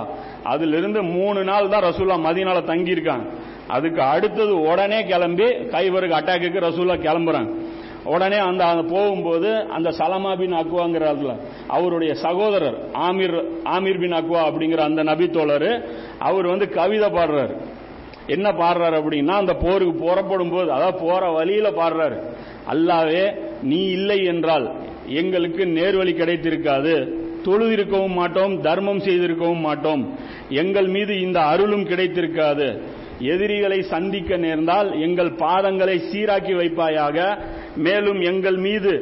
[0.54, 3.27] அதிலிருந்து மூணு நாள் தான் ரசூல்லா மதீனால தங்கியிருக்காங்க.
[3.75, 7.51] அதுக்கு அடுத்தது உடனே கிளம்பி கைவருக்கு அட்டாக்குக்கு ரசூல்லா கிளம்புறாங்க.
[8.15, 11.06] உடனே அந்த போகும்போது அந்த சலமா பின் அக்வாங்கிற
[11.75, 13.38] அவருடைய சகோதரர் ஆமீர்
[13.75, 15.70] ஆமீர் பின் அக்வா அப்படிங்கிற அந்த நபி தோழர்
[16.27, 17.56] அவர் வந்து கவிதை பாடுறாரு.
[18.36, 22.20] என்ன பாடுறாரு அப்படின்னா அந்த போருக்கு புறப்படும் போது அதாவது போற வழியில பாடுறாரு.
[22.74, 23.25] அல்லாவே
[23.69, 24.65] நீ இல்லை என்றால்
[25.19, 26.95] எங்களுக்கு நேர்வழி கிடைத்திருக்காது.
[27.45, 30.04] தொழுதிருக்கவும் மாட்டோம் தர்மம் செய்திருக்கவும் மாட்டோம்.
[30.62, 32.67] எங்கள் மீது இந்த அருளும் கிடைத்திருக்காது.
[33.34, 37.17] எதிரிகளை சந்திக்க நேர்ந்தால் எங்கள் பாதங்களை சீராக்கி வைப்பாயாக
[37.86, 38.93] மேலும் எங்கள் மீது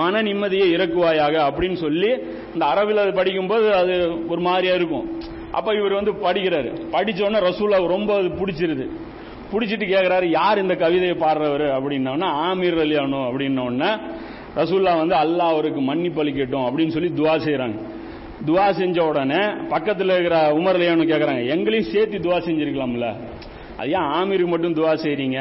[0.00, 2.10] மன நிம்மதியை இறக்குவாயாக அப்படின்னு சொல்லி
[2.54, 3.94] இந்த அரபில் அது படிக்கும்போது அது
[4.32, 5.06] ஒரு மாதிரியா இருக்கும்.
[5.58, 6.70] அப்ப இவர் வந்து படிக்கிறாரு.
[6.94, 8.86] படிச்சோன்னா ரசூலா ரொம்ப அது பிடிச்சிருது.
[9.52, 11.66] பிடிச்சிட்டு கேட்கிறாரு யார் இந்த கவிதையை பாடுறவர்?
[11.76, 13.90] அப்படின்னோடனே ஆமீர் அலியானோ அப்படின்ன உடனே
[14.56, 17.78] ரசூல்லா வந்து அல்லாஹ் அவருக்கு மன்னிப்பு அளிக்கட்டும் அப்படின்னு சொல்லி துவா செய்கிறாங்க
[18.46, 23.08] துவா செஞ்ச உடனே பக்கத்தில் இருக்கிற உமர் அலியானு கேட்கறாங்க எங்களையும் சேர்த்து துவா செஞ்சிருக்கலாம்ல?
[23.76, 25.38] அது ஏன் ஆமீருக்கு மட்டும் துவா செய்றீங்க?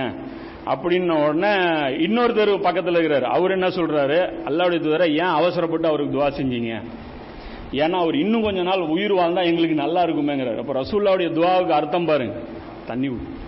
[0.66, 1.54] அப்படின்ன உடனே
[2.06, 3.22] இன்னொருத்தர் பக்கத்தில் இருக்கிறாரு.
[3.22, 4.20] அவர் என்ன சொல்றாரு?
[4.50, 6.72] அல்லாவுடைய தூதரை ஏன் அவசரப்பட்டு அவருக்கு துவா செஞ்சீங்க?
[7.72, 10.58] ஏன்னா அவர் இன்னும் கொஞ்ச நாள் உயிர் வாழ்ந்தா எங்களுக்கு நல்லா இருக்குமேங்கிறார்.
[10.58, 12.36] அப்ப ரசூல்லாவுடைய துவாவுக்கு அர்த்தம் பாருங்க.
[12.88, 13.43] தண்ணி விட்டு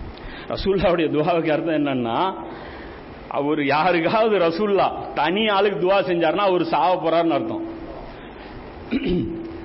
[0.48, 2.34] ரசூல்லாவுடைய துவாவுக்கு அர்த்தம் என்னன்னா
[3.28, 7.64] அவர் யாருக்காவது ரசூல்லா தனி ஆளுக்கு துவா செஞ்சாருன்னா அவர் சாவ போறாருன்னு அர்த்தம்.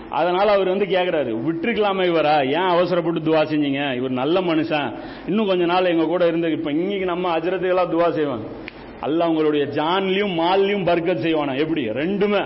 [0.09, 2.45] அதனால அவர் வந்து கேக்குறாரு விட்டுருக்கலாமே இவரா?
[2.45, 3.95] ஏன் அவசரப்பட்டு துவா செஞ்சீங்க?
[3.95, 4.95] இவர் நல்ல மனுஷன்.
[5.27, 8.45] இன்னும் கொஞ்ச நாள் எங்க கூட இருந்து இப்ப இன்னைக்கு நம்ம அஜரத்துகளா துவா செய்வாங்க.
[9.01, 11.57] அல்ல அவங்களுடைய ஜான்லயும் மால்லையும் பர்க்கத் செய்வானா?
[11.57, 11.89] எப்படி?
[11.89, 12.41] ரெண்டுமே.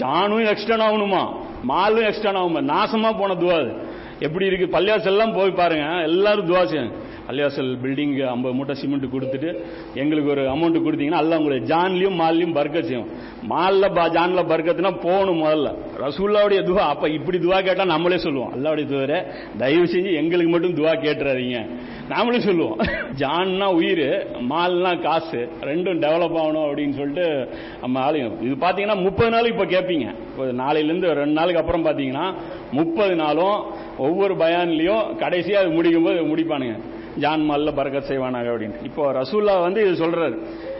[0.00, 1.34] ஜானும் எக்ஸ்டர்ன் ஆகணுமா?
[1.68, 2.62] மாலும் எக்ஸ்டர்ன் ஆகுமா?
[2.72, 3.74] நாசமா போன துவா
[4.20, 4.78] எப்படி இருக்கு?
[4.78, 9.60] பள்ளியாசல்லாம் போய் பாருங்க எல்லாரும் துவா செய்யுங்க அல்லியாசல் பில்டிங் ஐம்பது மூட்டை சிமெண்ட் கொடுத்துட்டு
[9.94, 13.08] எங்களுக்கு ஒரு அமௌண்ட் கொடுத்தீங்கன்னா அல்ல உங்களுக்கு ஜான்லயும் மால்லையும் பர்க்கத் செய்யும்.
[13.50, 15.74] மால்ல ப- ஜான்ல பர்க்கத்துனா போகணும் முதல்ல.
[16.00, 18.52] ரசூல்லாவுடைய துவா அப்ப இப்படி துவா கேட்டா நம்மளே சொல்லுவோம்.
[18.54, 19.22] அல்லாவுடைய துவரை
[19.58, 21.70] தயவு செஞ்சு எங்களுக்கு மட்டும் துவா கேட்டுறாதீங்க.
[22.08, 22.78] நாமளே சொல்லுவோம்.
[23.18, 25.48] ஜான்னா உயிர் மால்னா காசு.
[25.60, 27.48] ரெண்டும் டெவலப் ஆகணும் அப்படின்னு சொல்லிட்டு
[27.80, 32.34] நம்ம ஆளுங்க இது பாத்தீங்கன்னா முப்பது நாள் இப்ப கேட்பீங்க இப்போ நாளையிலேருந்து ரெண்டு நாளுக்கு அப்புறம் பாத்தீங்கன்னா
[32.72, 33.62] முப்பது நாளும்
[33.98, 36.80] ஒவ்வொரு பயான்லையும் கடைசியாக அது முடிக்கும் போது முடிப்பானுங்க.
[37.22, 38.78] ஜான் மால்ல பறக்கத் செய்வானாங்க அப்படின்னு.
[38.84, 40.36] இப்போ ரசூல்லா வந்து இது சொல்றாரு.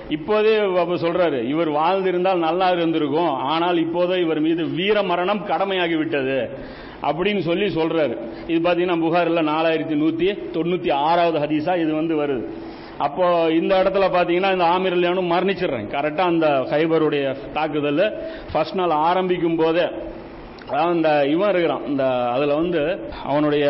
[0.09, 0.55] இப்போதே
[1.05, 6.39] சொல்றாரு இவர் வாழ்ந்திருந்தால் நல்லா இருந்திருக்கும் ஆனால் இப்போதே இவர் மீது வீர மரணம் கடமையாகி விட்டது
[7.09, 8.15] அப்படின்னு சொல்லி சொல்றாரு.
[8.47, 12.45] இது பாத்தீங்கன்னா புகாரில் நாலாயிரத்தி நூத்தி தொண்ணூத்தி ஆறாவது ஹதீஸா இது வந்து வருது.
[12.99, 13.25] அப்போ
[13.61, 14.97] இந்த இடத்துல பாத்தீங்கன்னா இந்த ஆமீர்
[15.33, 18.05] மரணிச்சிடுறேன் கரெக்டா அந்த ஹைபருடைய தாக்குதல்
[18.53, 19.87] ஃபர்ஸ்ட் நாள் ஆரம்பிக்கும் போதே
[20.69, 21.83] அதாவது இந்த இவன் இருக்கிறான்.
[21.87, 22.83] இந்த அதுல வந்து
[23.25, 23.67] அவனுடைய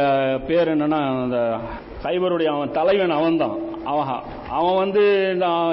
[0.46, 1.38] பேர் என்னன்னா அந்த
[2.04, 4.06] சைபருடைய அவன் தலைவன் அவன் தான் அவன்
[4.48, 5.02] அவன் வந்து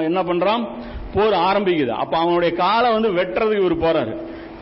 [0.02, 0.68] என்ன பண்றான்?
[1.14, 1.94] போர் ஆரம்பிக்குது.
[2.02, 4.12] அப்ப அவனுடைய காலை வந்து வெட்டுறதுக்கு இவர் போறாரு.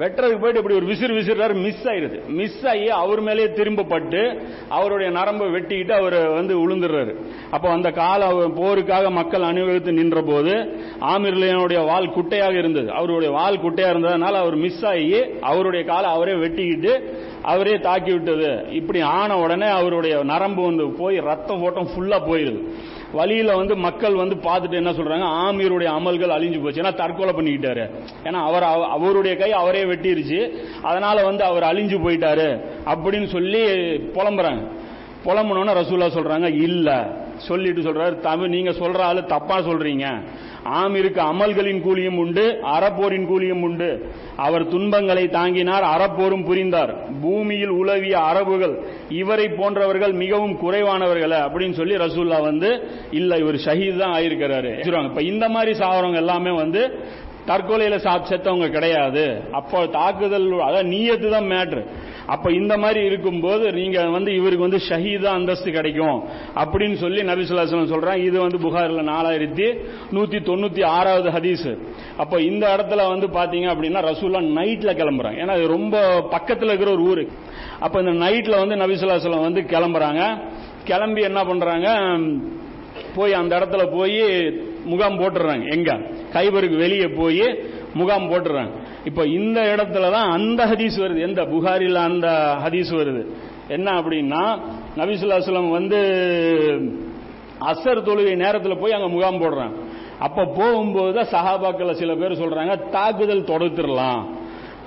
[0.00, 4.22] வெட்டுறதுக்கு போயிட்டு இப்படி ஒரு விசிறு விசிறாரு மிஸ் ஆயிருது மிஸ் ஆகி அவர் மேலேயே திரும்பப்பட்டு
[4.68, 7.14] அவருடைய நரம்பை வெட்டிக்கிட்டு அவர் வந்து உளுந்துடுறாரு.
[7.50, 10.54] அப்போ அந்த கால அவர் போருக்காக மக்கள் அணிவகுத்து நின்ற போது
[11.14, 12.88] ஆமிர்லியனுடைய வால் குட்டையாக இருந்தது.
[12.90, 16.94] அவருடைய வால் குட்டையாக இருந்ததுனால அவர் மிஸ் ஆகி அவருடைய காலை அவரே வெட்டிக்கிட்டு
[17.42, 22.62] அவரே தாக்கி விட்டது இப்படி ஆன உடனே அவருடைய நரம்பு வந்து போய் ரத்த ஓட்டம் ஃபுல்லா போயிருது.
[23.12, 25.54] வழியில வந்து மக்கள் வந்து பார்த்துட்டு என்ன சொல்றாங்க?
[25.54, 26.82] ஆமீருடைய அமல்கள் அழிஞ்சு போச்சு.
[26.82, 27.90] ஏன்னா தற்கொலை பண்ணிக்கிட்டாரு.
[28.24, 30.52] ஏன்னா அவர் அவ- அவருடைய கை அவரே வெட்டிருச்சு.
[30.82, 32.60] அதனால வந்து அவர் அழிஞ்சு போயிட்டாரு.
[32.84, 33.64] அப்படின்னு சொல்லி
[33.96, 34.78] புலம்புறாங்க.
[35.24, 37.28] புலம்புனோன்னு ரசூல்லா சொல்றாங்க இல்லை.
[37.40, 40.24] சொல்லிட்டு சொல்றாரு தமிழ் நீங்க சொல்ற ஆளு தப்பா சொல்றீங்க.
[40.64, 44.10] ஆமிருக்கு அமல்களின் கூலியும் உண்டு அறப்போரின் கூலியும் உண்டு.
[44.36, 47.20] அவர் துன்பங்களை தாங்கினார் அறப்போரும் புரிந்தார்.
[47.20, 54.12] பூமியில் உலவிய அரபுகள் இவரை போன்றவர்கள் மிகவும் குறைவானவர்கள் அப்படின்னு சொல்லி ரசூல்லா வந்து இல்ல இவர் ஷஹீத் தான்
[54.12, 54.86] ஆயிருக்கிறாரு.
[55.04, 56.98] இப்ப இந்த மாதிரி சாவறவங்க எல்லாமே வந்து
[57.46, 59.42] தற்கொலையில சா- செத்தவங்க கிடையாது.
[59.52, 61.86] அப்போ தாக்குதல் அதான் நீயத்து தான் மேட்ரு.
[62.34, 66.18] அப்ப இந்த மாதிரி இருக்கும்போது நீங்க வந்து இவருக்கு வந்து ஷஹீதா அந்தஸ்து கிடைக்கும்
[66.54, 69.66] அப்படின்னு சொல்லி நபிசுல்லாசலம் ஸல்லல்லாஹு சொல்றாங்க இது வந்து புகாரில் நாலாயிரத்தி
[70.12, 71.78] நூத்தி தொண்ணூத்தி ஆறாவது ஹதீஸ்.
[72.16, 75.96] அப்ப இந்த இடத்துல வந்து பாத்தீங்க அப்படின்னா ரசூல்லா நைட்ல கிளம்புறாங்க ஏன்னா ரொம்ப
[76.34, 77.24] பக்கத்துல இருக்கிற ஒரு ஊரு.
[77.80, 80.22] அப்ப இந்த நைட்ல வந்து நபிசுல்லாசலம் வந்து கிளம்புறாங்க.
[80.84, 81.88] கிளம்பி என்ன பண்றாங்க?
[83.14, 84.20] போய் அந்த இடத்துல போய்
[84.84, 85.64] முகாம் போட்டுறாங்க.
[85.70, 85.90] எங்க?
[86.32, 87.44] கைபருக்கு வெளியே போய்
[87.94, 88.72] முகாம் போட்டுறாங்க.
[89.04, 91.20] இப்ப இந்த இடத்துல தான் அந்த ஹதீஸ் வருது.
[91.20, 93.26] எந்த புகாரில அந்த ஹதீஸ் வருது?
[93.68, 94.58] என்ன அப்படின்னா
[94.96, 95.98] நபிசுல்லாஸ்லம் வந்து
[97.60, 99.76] அசர் தொழுகை நேரத்தில் போய் அங்க முகாம் போடுறாங்க
[100.18, 104.22] அப்ப போகும்போது தான் சஹாபாக்களை சில பேர் சொல்றாங்க தாக்குதல் தொடுத்துடலாம்.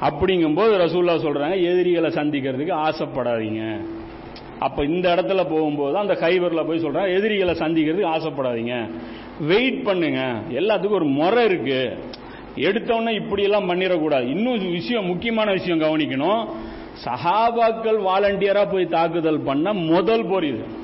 [0.02, 3.78] அப்படிங்கும்போது ரசூல்லா சொல்றாங்க எதிரிகளை சந்திக்கிறதுக்கு ஆசைப்படாதீங்க.
[4.60, 8.90] அப்ப இந்த இடத்துல போகும்போது அந்த கைவரில் போய் சொல்றாங்க எதிரிகளை சந்திக்கிறதுக்கு ஆசைப்படாதீங்க.
[9.48, 10.22] வெயிட் பண்ணுங்க.
[10.50, 11.98] எல்லாத்துக்கும் ஒரு முறை இருக்கு.
[12.56, 14.30] எடுத்தோன்னே இப்படி எல்லாம் பண்ணிடக்கூடாது.
[14.30, 16.50] இன்னும் விஷயம் முக்கியமான விஷயம் கவனிக்கணும்.
[17.06, 20.82] சஹாபாக்கள் வாலண்டியரா போய் தாக்குதல் பண்ண முதல் போர் இது.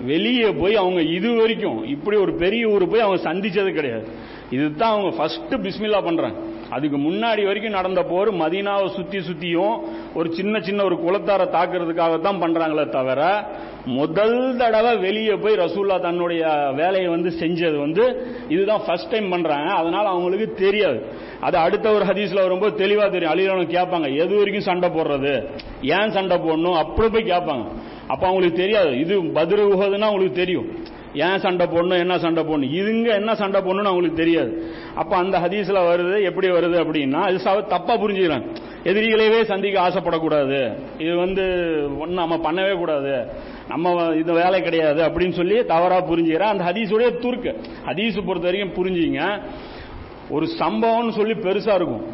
[0.00, 4.08] வெளியே போய் அவங்க இது வரைக்கும் இப்படி ஒரு பெரிய ஊர் போய் அவங்க சந்திச்சது கிடையாது.
[4.50, 6.38] இதுதான் அவங்க ஃபர்ஸ்ட் பிஸ்மில்லா பண்றாங்க.
[6.70, 9.80] அதுக்கு முன்னாடி வரைக்கும் நடந்த போர் மதீனாவை சுத்தி சுத்தியும்
[10.14, 13.46] ஒரு சின்ன சின்ன ஒரு குளத்தாரை தாக்குறதுக்காக தான் பண்றாங்களே தவிர
[13.86, 19.72] முதல் தடவை வெளியே போய் ரசூல்லா தன்னுடைய வேலையை வந்து செஞ்சது வந்து இதுதான் ஃபர்ஸ்ட் டைம் பண்றாங்க.
[19.72, 21.06] அதனால அவங்களுக்கு தெரியாது.
[21.40, 23.32] அது அடுத்த ஒரு ஹதீஸ்ல வரும்போது தெளிவா தெரியும்.
[23.34, 25.46] அழியிறவங்க கேட்பாங்க எது வரைக்கும் சண்டை போடுறது?
[25.82, 26.76] ஏன் சண்டை போடணும்?
[26.76, 27.64] அப்படி போய் கேட்பாங்க.
[28.06, 28.98] அப்ப அவங்களுக்கு தெரியாது.
[28.98, 30.83] இது பதிரு உகதுன்னா அவங்களுக்கு தெரியும்.
[31.14, 32.74] ஏன் சண்டை போடணும் என்ன சண்டை போடணும்?
[32.80, 34.52] இதுங்க என்ன சண்டை போடணும்னு அவங்களுக்கு தெரியாது.
[34.94, 40.78] அப்ப அந்த ஹதீஸ்ல வருது எப்படி வருது அப்படின்னா அது தப்பாக தப்பா புரிஞ்சுக்கிறாங்க எதிரிகளையே சந்திக்க ஆசைப்படக்கூடாது.
[40.98, 41.44] இது வந்து
[41.98, 43.28] ஒன்றும் நம்ம பண்ணவே கூடாது.
[43.68, 46.52] நம்ம இந்த வேலை கிடையாது அப்படின்னு சொல்லி தவறா புரிஞ்சுக்கிறேன்.
[46.54, 47.52] அந்த ஹதீஸுடைய துருக்கு.
[47.86, 49.42] ஹதீஸ் பொறுத்த வரைக்கும் புரிஞ்சுங்க.
[50.30, 52.06] ஒரு சம்பவம்னு சொல்லி பெருசா இருக்கும்.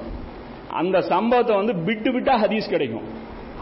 [0.70, 3.08] அந்த சம்பவத்தை வந்து பிட்டு பிட்டா ஹதீஸ் கிடைக்கும்.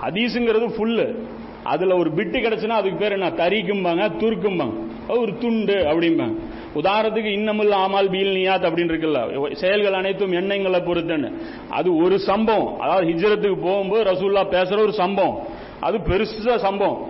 [0.03, 1.17] ஹதீஸுங்கிறது ஃபுல்லு
[1.65, 3.31] அதுல ஒரு பிட்டு கிடைச்சுன்னா அதுக்கு பேர் என்ன?
[3.31, 4.77] தரிக்கும்பாங்க துருக்கும்பாங்க.
[5.17, 6.37] ஒரு துண்டு அப்படிம்பாங்க
[6.75, 9.53] உதாரணத்துக்கு இன்னமுல்ல ஆமால் பீல் நியாத் அப்படின்னு இருக்குல்ல.
[9.53, 11.33] செயல்கள் அனைத்தும் எண்ணங்களை பொறுத்துன்னு.
[11.69, 12.79] அது ஒரு சம்பவம்.
[12.79, 15.47] அதாவது ஹிஜ்ரத்துக்கு போகும்போது ரசூல்லா பேசுற ஒரு சம்பவம்.
[15.81, 17.07] அது பெருசா சம்பவம்.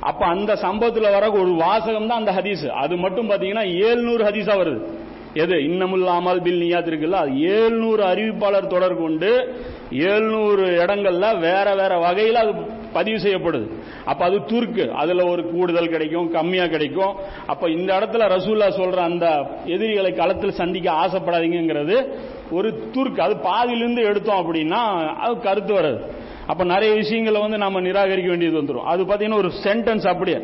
[0.00, 2.68] அப்ப அந்த சம்பவத்தில் வர ஒரு வாசகம் தான் அந்த ஹதீஸ்.
[2.68, 4.86] அது மட்டும் பாத்தீங்கன்னா ஏழ்நூறு ஹதீஸா வருது.
[5.34, 5.54] எது?
[5.54, 7.10] இன்னமுல்லாமல் பில் நியாத் இருக்குல்ல?
[7.10, 9.54] அது ஏழ்நூறு அறிவிப்பாளர் தொடர் கொண்டு
[9.90, 12.54] ஏழ்நூறு இடங்கள்ல வேற வேற வகையில் அது
[12.92, 13.68] பதிவு செய்யப்படுது.
[14.04, 14.90] அப்ப அது துருக்கு.
[14.90, 17.16] அதுல ஒரு கூடுதல் கிடைக்கும் கம்மியா கிடைக்கும்.
[17.46, 22.08] அப்ப இந்த இடத்துல ரசூல்லா சொல்ற அந்த எதிரிகளை களத்தில் சந்திக்க ஆசைப்படாதீங்கிறது
[22.50, 23.20] ஒரு துருக்கு.
[23.20, 26.04] அது பாதியிலிருந்து எடுத்தோம் அப்படின்னா அது கருத்து வராது.
[26.46, 30.38] அப்ப நிறைய விஷயங்களை வந்து நம்ம நிராகரிக்க வேண்டியது வந்துடும் அது பாத்தீங்கன்னா ஒரு சென்டென்ஸ் அப்படியே.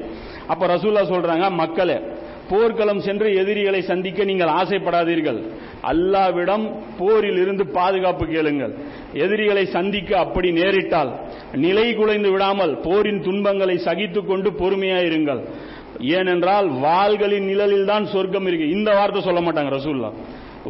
[0.47, 2.01] அப்ப ரசூல்லா சொல்றாங்க மக்களே
[2.51, 5.39] போர்க்களம் சென்று எதிரிகளை சந்திக்க நீங்கள் ஆசைப்படாதீர்கள்.
[5.91, 6.65] அல்லாவிடம்
[7.01, 8.73] போரில் இருந்து பாதுகாப்பு கேளுங்கள்.
[9.25, 11.11] எதிரிகளை சந்திக்க அப்படி நேரிட்டால்
[11.65, 15.43] நிலை குலைந்து விடாமல் போரின் துன்பங்களை சகித்துக் கொண்டு பொறுமையாயிருங்கள்.
[16.19, 18.67] ஏனென்றால் வாள்களின் நிழலில் தான் சொர்க்கம் இருக்கு.
[18.79, 20.11] இந்த வார்த்தை சொல்ல மாட்டாங்க ரசூல்லா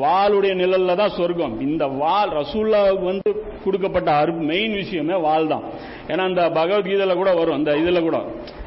[0.04, 1.54] வாளுடைய நிழல்ல தான் சொர்க்கம்.
[1.66, 3.30] இந்த வால் ரசூல்லாவுக்கு வந்து
[3.64, 4.10] கொடுக்கப்பட்ட
[4.50, 5.64] மெயின் விஷயமே வால் தான்
[6.10, 7.56] ஏன்னா இந்த பகவத்கீதையில கூட வரும்.
[7.58, 8.18] அந்த இதுல கூட.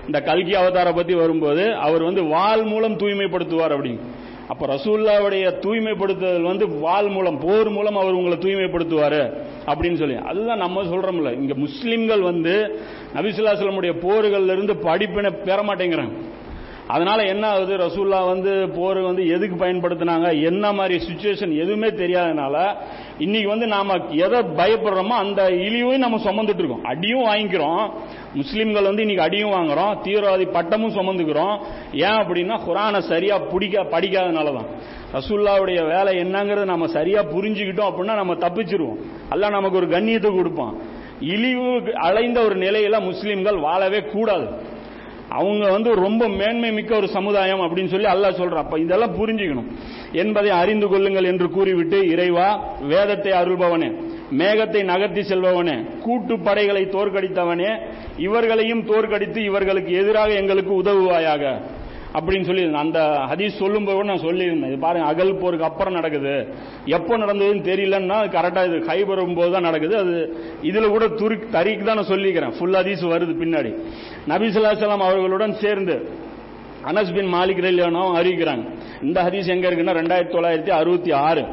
[0.10, 4.00] இந்த கல்கி அவதார பத்தி வரும்போது அவர் வந்து வால் மூலம் தூய்மைப்படுத்துவார் அப்படின்னு
[4.48, 9.22] அப்ப ரசூல்லாவுடைய தூய்மைப்படுத்துதல் வந்து வால் மூலம் போர் மூலம் அவர் உங்களை தூய்மைப்படுத்துவாரு
[9.65, 10.15] அப்படின்னு சொல்லி.
[10.15, 11.34] அதுதான் நம்ம சொல்றோம்ல.
[11.34, 12.80] இங்க முஸ்லிம்கள் வந்து
[13.15, 16.12] நபிசுல்லாஸ்லமுடைய போர்கள்ல இருந்து படிப்பினை பெற மாட்டேங்கிறாங்க
[16.88, 17.78] அதனால என்ன ஆகுது?
[17.78, 20.43] ரசூல்லா வந்து போர் வந்து எதுக்கு பயன்படுத்தினாங்க?
[20.43, 22.76] என்ன மாதிரி சுச்சுவேஷன் எதுவுமே தெரியாதனால
[23.17, 26.84] இன்னைக்கு வந்து நாம எதை பயப்படுறோமோ அந்த இழிவையும் நம்ம சுமந்துட்டு இருக்கோம்.
[26.84, 27.91] அடியும் வாங்கிக்கிறோம்.
[28.34, 31.60] முஸ்லிம்கள் வந்து இன்னைக்கு அடியும் வாங்குறோம் தீவிரவாதி பட்டமும் சுமந்துக்கிறோம்.
[31.94, 34.70] ஏன் அப்படின்னா குரானை சரியா பிடிக்க படிக்காதனால தான்
[35.13, 38.98] ரசூல்லாவுடைய வேலை என்னங்கிறத நம்ம சரியா புரிஞ்சுக்கிட்டோம் அப்படின்னா நம்ம தப்பிச்சிருவோம்.
[39.30, 40.76] அல்ல நமக்கு ஒரு கண்ணியத்தை கொடுப்பான்.
[41.20, 44.78] இழிவு அலைந்த ஒரு நிலையில முஸ்லிம்கள் வாழவே கூடாது.
[45.30, 49.68] அவங்க வந்து ரொம்ப மேன்மை மிக்க ஒரு சமுதாயம் அப்படின்னு சொல்லி அல்லாஹ் சொல்ற அப்ப இதெல்லாம் புரிஞ்சுக்கணும்.
[50.13, 54.09] என்பதை அறிந்து கொள்ளுங்கள் என்று கூறிவிட்டு இறைவா வேதத்தை அருள்பவனே.
[54.32, 57.80] மேகத்தை நகர்த்தி செல்பவனே கூட்டு படைகளை தோற்கடித்தவனே
[58.18, 61.62] இவர்களையும் தோற்கடித்து இவர்களுக்கு எதிராக எங்களுக்கு உதவுவாயாக.
[62.13, 63.00] அப்படின்னு சொல்லி அந்த
[63.32, 64.68] ஹதீஸ் சொல்லும்போது போது நான் சொல்லியிருந்தேன்.
[64.68, 66.48] இது பாருங்க அகல் போருக்கு அப்புறம் நடக்குது.
[66.86, 69.98] எப்போ நடந்ததுன்னு தெரியலன்னா கரெக்டாக இது கைபரும் போது தான் நடக்குது.
[69.98, 70.15] அது
[70.62, 72.54] இதில் கூட துரு தரிக்கு தான் நான் சொல்லிக்கிறேன்.
[72.60, 73.74] ஃபுல் ஹதீஸ் வருது பின்னாடி.
[74.28, 76.10] நபிசுல்லாசலாம் அவர்களுடன் சேர்ந்து
[76.86, 78.65] அனஸ் பின் மாலிக் ரலியானவும் அறிவிக்கிறாங்க.
[79.04, 81.46] இந்த ஹதீஸ் எங்க இருக்குன்னா ரெண்டாயிரத்தி தொள்ளாயிரத்தி அறுபத்தி ஆறு.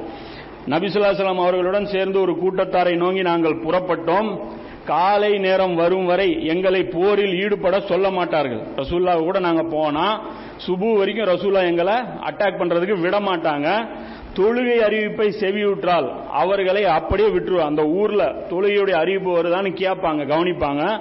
[0.67, 4.41] நபிசுல்லாசலாம் அவர்களுடன் சேர்ந்து ஒரு கூட்டத்தாரை நோங்கி நாங்கள் புறப்பட்டோம்.
[4.85, 8.61] காலை நேரம் வரும் வரை எங்களை போரில் ஈடுபட சொல்ல மாட்டார்கள்.
[8.77, 10.21] ரசூல்லா கூட நாங்க போனா
[10.67, 13.89] சுபு வரைக்கும் ரசூல்லா எங்களை அட்டாக் பண்றதுக்கு விட மாட்டாங்க.
[14.35, 21.01] தொழுகை அறிவிப்பை செவியுற்றால் அவர்களை அப்படியே விட்டுருவாங்க அந்த ஊர்ல தொழுகையுடைய அறிவிப்பு வருதான்னு கேட்பாங்க கவனிப்பாங்க.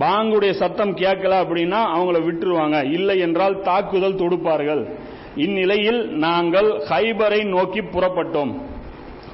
[0.00, 2.90] பாங்குடைய சத்தம் கேட்கல அப்படின்னா அவங்கள விட்டுருவாங்க.
[2.92, 4.88] இல்லை என்றால் தாக்குதல் தொடுப்பார்கள்.
[5.36, 8.52] இந்நிலையில் நாங்கள் ஹைபரை நோக்கி புறப்பட்டோம்.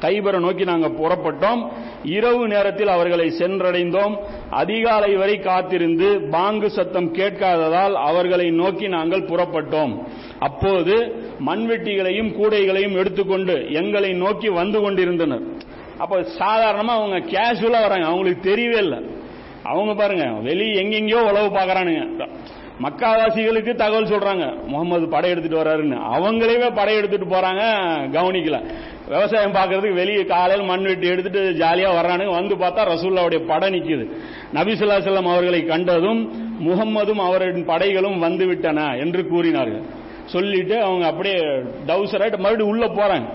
[0.01, 1.73] கைபரை நோக்கி நாங்கள் புறப்பட்டோம்.
[2.05, 4.17] இரவு நேரத்தில் அவர்களை சென்றடைந்தோம்.
[4.51, 10.07] அதிகாலை வரை காத்திருந்து பாங்கு சத்தம் கேட்காததால் அவர்களை நோக்கி நாங்கள் புறப்பட்டோம்.
[10.39, 10.95] அப்போது
[11.47, 15.43] மண்வெட்டிகளையும் கூடைகளையும் எடுத்துக்கொண்டு எங்களை நோக்கி வந்து கொண்டிருந்தனர்.
[15.99, 18.07] அப்ப சாதாரணமாக அவங்க கேஷுவலா வராங்க.
[18.07, 18.99] அவங்களுக்கு தெரியவே இல்லை.
[19.63, 22.29] அவங்க பாருங்க வெளியே எங்கெங்கயோ உழவு பாக்குறானுங்க
[22.83, 24.67] மக்காவாசிகளுக்கு தகவல் சொல்றாங்க.
[24.67, 25.97] முகமது படையெடுத்துட்டு வர்றாருன்னு.
[26.17, 27.63] அவங்களே படையெடுத்துட்டு போறாங்க
[28.11, 28.59] கவனிக்கல.
[29.09, 32.31] விவசாயம் பார்க்கறதுக்கு வெளியே காலையில் மண் வெட்டி எடுத்துட்டு ஜாலியா வர்றானுங்க.
[32.31, 34.05] வந்து பார்த்தா ரசூல்லாவுடைய படம் நிக்குது.
[34.55, 36.21] நபிசுல்லா செல்லம் அவர்களை கண்டதும்
[36.67, 39.83] முகம்மதும் அவரின் படைகளும் வந்து விட்டன என்று கூறினார்கள்.
[40.25, 41.39] சொல்லிட்டு அவங்க அப்படியே
[41.87, 43.29] டவுசராயிட்டு மறுபடியும் உள்ள போறாங்க.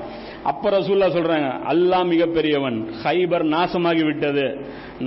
[0.49, 4.45] அப்ப ரசூல்லா சொல்றாங்க அல்லாஹ் மிகப்பெரியவன் ஹைபர் நாசமாகி விட்டது.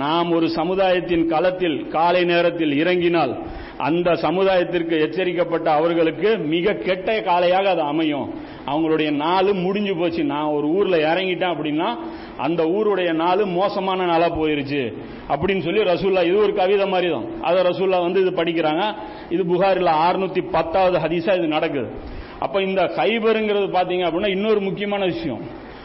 [0.01, 3.33] நாம் ஒரு சமுதாயத்தின் களத்தில் காலை நேரத்தில் இறங்கினால்
[3.87, 8.27] அந்த சமுதாயத்திற்கு எச்சரிக்கப்பட்ட அவர்களுக்கு மிக கெட்ட காலையாக அது அமையும்.
[8.71, 10.23] அவங்களுடைய நாள் முடிஞ்சு போச்சு.
[10.33, 11.89] நான் ஒரு ஊர்ல இறங்கிட்டேன் அப்படின்னா
[12.45, 14.83] அந்த ஊருடைய நாள் மோசமான நாளா போயிருச்சு.
[15.33, 18.83] அப்படின்னு சொல்லி ரசூல்லா இது ஒரு கவிதை மாதிரி தான் அதை ரசூல்லா வந்து இது படிக்கிறாங்க.
[19.29, 21.89] இது புகாரில் அறுநூத்தி பத்தாவது ஹதீஸா இது நடக்குது.
[22.39, 25.41] அப்ப இந்த ஹைபருங்கிறது பாத்தீங்க அப்படின்னா இன்னொரு முக்கியமான விஷயம்.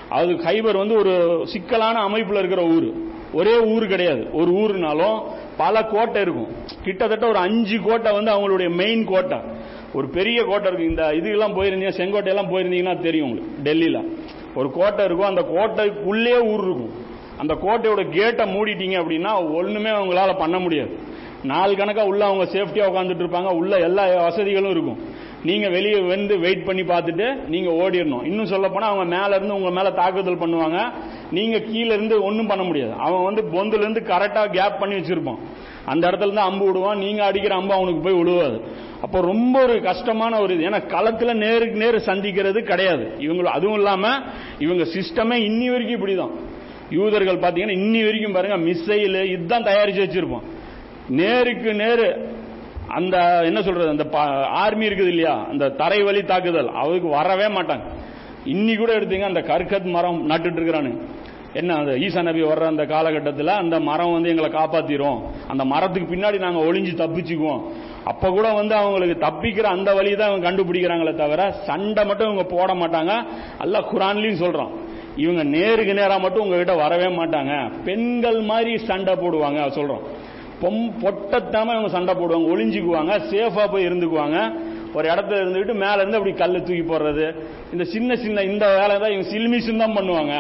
[0.09, 2.93] அது ஹைபர் வந்து ஒரு சிக்கலான அமைப்புல இருக்கிற ஊர்.
[3.33, 4.29] ஒரே ஊர் கிடையாது.
[4.33, 5.23] ஒரு ஊருனாலும்
[5.57, 6.49] பல கோட்டை இருக்கும்.
[6.83, 9.39] கிட்டத்தட்ட ஒரு அஞ்சு கோட்டை வந்து அவங்களுடைய மெயின் கோட்டை.
[9.95, 10.89] ஒரு பெரிய கோட்டை இருக்கு.
[10.89, 14.05] இந்த இதுக்கெல்லாம் போயிருந்தீங்க செங்கோட்டை எல்லாம் போயிருந்தீங்கன்னா தெரியும் உங்களுக்கு டெல்லியில.
[14.55, 15.27] ஒரு கோட்டை இருக்கும்.
[15.27, 16.91] அந்த கோட்டைக்குள்ளே ஊர் இருக்கும்.
[17.39, 20.99] அந்த கோட்டையோட கேட்டை மூடிட்டீங்க அப்படின்னா ஒண்ணுமே அவங்களால பண்ண முடியாது.
[21.43, 23.53] நாலு கணக்கா உள்ள அவங்க சேஃப்டியா உட்காந்துட்டு இருப்பாங்க.
[23.53, 24.99] உள்ள எல்லா வசதிகளும் இருக்கும்.
[25.45, 28.25] நீங்க வெளியே வந்து வெயிட் பண்ணி பார்த்துட்டு நீங்க ஓடிடணும்.
[28.25, 30.93] இன்னும் சொல்ல போனா அவங்க மேல இருந்து உங்க மேல தாக்குதல் பண்ணுவாங்க.
[31.31, 32.93] நீங்க கீழே இருந்து ஒன்றும் பண்ண முடியாது.
[32.99, 35.39] அவன் வந்து பொந்துல இருந்து கரெக்டா கேப் பண்ணி வச்சிருப்பான்.
[35.85, 36.99] அந்த இடத்துல இருந்து அம்பு விடுவான்.
[36.99, 38.61] நீங்க அடிக்கிற அம்பு அவனுக்கு போய் விடுவாது
[39.03, 40.71] அப்போ ரொம்ப ஒரு கஷ்டமான ஒரு இது.
[40.71, 43.13] ஏன்னா களத்துல நேருக்கு நேரு சந்திக்கிறது கிடையாது.
[43.19, 44.09] இவங்க அதுவும் இல்லாம
[44.59, 46.35] இவங்க சிஸ்டமே இன்னி வரைக்கும் இப்படிதான்.
[46.91, 50.45] யூதர்கள் பாத்தீங்கன்னா இன்னி வரைக்கும் பாருங்க மிசைல் இதுதான் தயாரிச்சு வச்சிருப்போம்.
[51.09, 52.09] நேருக்கு நேரு
[52.89, 54.19] அந்த என்ன சொல்றது அந்த
[54.49, 55.47] ஆர்மி இருக்குது இல்லையா?
[55.51, 56.69] அந்த தரை வழி தாக்குதல்.
[56.69, 57.81] அவருக்கு வரவே மாட்டாங்க.
[58.47, 61.01] இன்னி கூட எடுத்தீங்க அந்த கற்கத் மரம் நட்டுட்டு இருக்கிறானு.
[61.55, 65.21] என்ன அந்த ஈசா நபி வர்ற அந்த காலகட்டத்தில் அந்த மரம் வந்து எங்களை காப்பாத்திரும்.
[65.49, 67.63] அந்த மரத்துக்கு பின்னாடி நாங்கள் ஒளிஞ்சு தப்பிச்சுக்குவோம்.
[68.05, 72.75] அப்ப கூட வந்து அவங்களுக்கு தப்பிக்கிற அந்த வழி தான் அவங்க கண்டுபிடிக்கிறாங்களே தவிர சண்டை மட்டும் இவங்க போட
[72.75, 73.25] மாட்டாங்க.
[73.59, 74.71] அல்ல குரான்லயும் சொல்றான்.
[75.17, 77.73] இவங்க நேருக்கு நேராக மட்டும் உங்ககிட்ட வரவே மாட்டாங்க.
[77.85, 80.22] பெண்கள் மாதிரி சண்டை போடுவாங்க சொல்றோம்
[80.63, 82.49] பொம் பொட்டத்தாம இவங்க சண்டை போடுவாங்க.
[82.55, 84.39] ஒளிஞ்சுக்குவாங்க சேஃபா போய் இருந்துக்குவாங்க.
[84.97, 87.27] ஒரு இடத்துல இருந்துக்கிட்டு மேல இருந்து அப்படி கல்லு தூக்கி போடுறது.
[87.73, 90.35] இந்த சின்ன சின்ன இந்த வேலை தான் இவங்க சில்மிஷன் தான் பண்ணுவாங்க.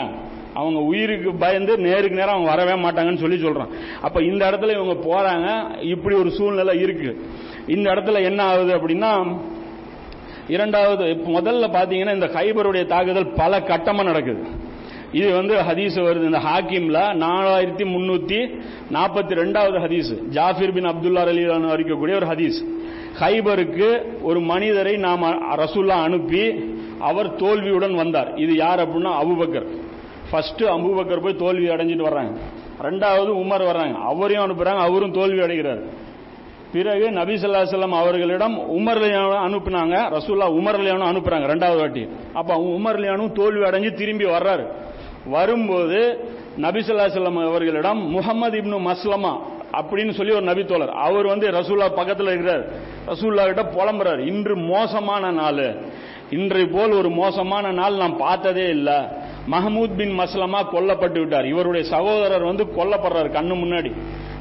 [0.55, 3.71] அவங்க உயிருக்கு பயந்து நேருக்கு நேரம் அவங்க வரவே மாட்டாங்கன்னு சொல்லி சொல்றான்.
[4.01, 5.49] அப்ப இந்த இடத்துல இவங்க போறாங்க.
[5.95, 7.13] இப்படி ஒரு சூழ்நிலை இருக்கு.
[7.67, 9.13] இந்த இடத்துல என்ன ஆகுது அப்படின்னா
[10.49, 11.05] இரண்டாவது
[11.37, 14.43] முதல்ல பாத்தீங்கன்னா இந்த ஹைபருடைய தாக்குதல் பல கட்டமா நடக்குது.
[15.13, 16.23] இது வந்து ஹதீஸ் வருது.
[16.23, 18.41] இந்த ஹாக்கிம்ல நாலாயிரத்தி முன்னூத்தி
[18.93, 20.11] நாற்பத்தி ரெண்டாவது ஹதீஸ்.
[20.31, 22.59] ஜாஃபிர் பின் அப்துல்லா அலி அறிக்கக்கூடிய ஒரு ஹதீஸ்.
[23.21, 25.23] ஹைபருக்கு ஒரு மனிதரை நாம்
[25.57, 26.45] ரசூல்லா அனுப்பி
[27.01, 28.35] அவர் தோல்வியுடன் வந்தார்.
[28.35, 29.67] இது யார் அப்படின்னா அபுபக்கர்.
[30.31, 32.37] ஃபர்ஸ்ட் அபுபக்கர் போய் தோல்வி அடைஞ்சிட்டு வர்றாங்க.
[32.83, 33.95] ரெண்டாவது உமர் வர்றாங்க.
[33.95, 34.81] அவரையும் அனுப்புறாங்க.
[34.87, 35.83] அவரும் தோல்வி அடைகிறார்.
[36.73, 39.03] பிறகு நபி சொல்லா சொல்லம் அவர்களிடம் உமர்
[39.47, 39.97] அனுப்புனாங்க.
[40.17, 41.47] ரசூல்லா உமர் அனுப்புறாங்க.
[41.53, 42.09] ரெண்டாவது வாட்டி.
[42.33, 44.67] அப்ப உமர்லியானும் தோல்வி அடைஞ்சு திரும்பி வர்றாரு.
[45.27, 46.31] வரும்போது
[46.61, 49.39] நபிசுல்லா செல்லம் அவர்களிடம் முகமது இப்னு மஸ்லமா
[49.73, 50.91] அப்படின்னு சொல்லி ஒரு நபி தோழர்.
[50.91, 52.67] அவர் வந்து ரசூல்லா பக்கத்தில் இருக்கிறார்.
[53.07, 54.19] ரசூல்லா கிட்ட புலம்புறார்.
[54.19, 55.77] இன்று மோசமான நாள்.
[56.31, 58.95] இன்றை போல் ஒரு மோசமான நாள் நான் பார்த்ததே இல்லை.
[59.51, 61.47] மஹமூத் பின் மஸ்லமா கொல்லப்பட்டு விட்டார்.
[61.47, 63.93] இவருடைய சகோதரர் வந்து கொல்லப்படுறாரு கண்ணு முன்னாடி.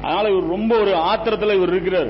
[0.02, 2.08] அதனால இவர் ரொம்ப ஒரு ஆத்திரத்தில் இவர் இருக்கிறார்.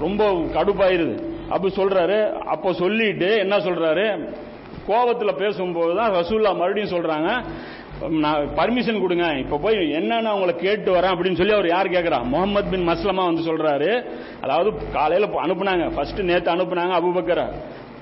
[0.00, 1.22] ரொம்ப கடுப்பாயிருது.
[1.48, 2.32] அப்படி சொல்றாரு.
[2.32, 4.34] அப்போ சொல்லிட்டு என்ன சொல்றாரு?
[4.86, 7.44] கோபத்தில் பேசும்போது தான் ரசூல்லா மறுபடியும் சொல்றாங்க.
[8.56, 9.26] பர்மிஷன் கொடுங்க.
[9.38, 13.42] இப்ப போய் என்னன்னு அவங்கள கேட்டு வரேன் அப்படின்னு சொல்லி அவர் யார் கேட்கறா முகமது பின் மஸ்லமா வந்து
[13.42, 14.04] சொல்றாரு.
[14.40, 15.94] அதாவது காலையில அனுப்புனாங்க.
[15.94, 17.46] ஃபர்ஸ்ட் நேத்து அனுப்புனாங்க அபுபக்கரை.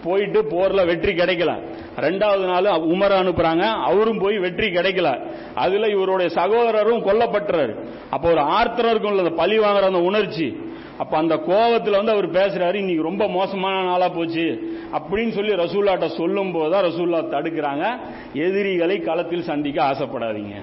[0.05, 1.53] போயிட்டு போர்ல வெற்றி கிடைக்கல.
[1.97, 3.61] ரெண்டாவது நாள் உமர அனுப்புறாங்க.
[3.61, 5.21] அவரும் போய் வெற்றி கிடைக்கல.
[5.55, 7.75] அதுல இவருடைய சகோதரரும் கொல்லப்பட்டுறாரு.
[8.11, 10.75] அப்போ ஒரு ஆர்த்தரம் இருக்கும் பழி வாங்குற அந்த உணர்ச்சி.
[10.99, 14.79] அப்ப அந்த கோபத்துல வந்து அவர் பேசுறாரு இன்னைக்கு ரொம்ப மோசமான நாளா போச்சு.
[14.93, 17.97] அப்படின்னு சொல்லி ரசூல்லாட்ட சொல்லும் போதுதான் ரசூல்லா தடுக்கிறாங்க.
[18.33, 20.55] எதிரிகளை களத்தில் சந்திக்க ஆசைப்படாதீங்க.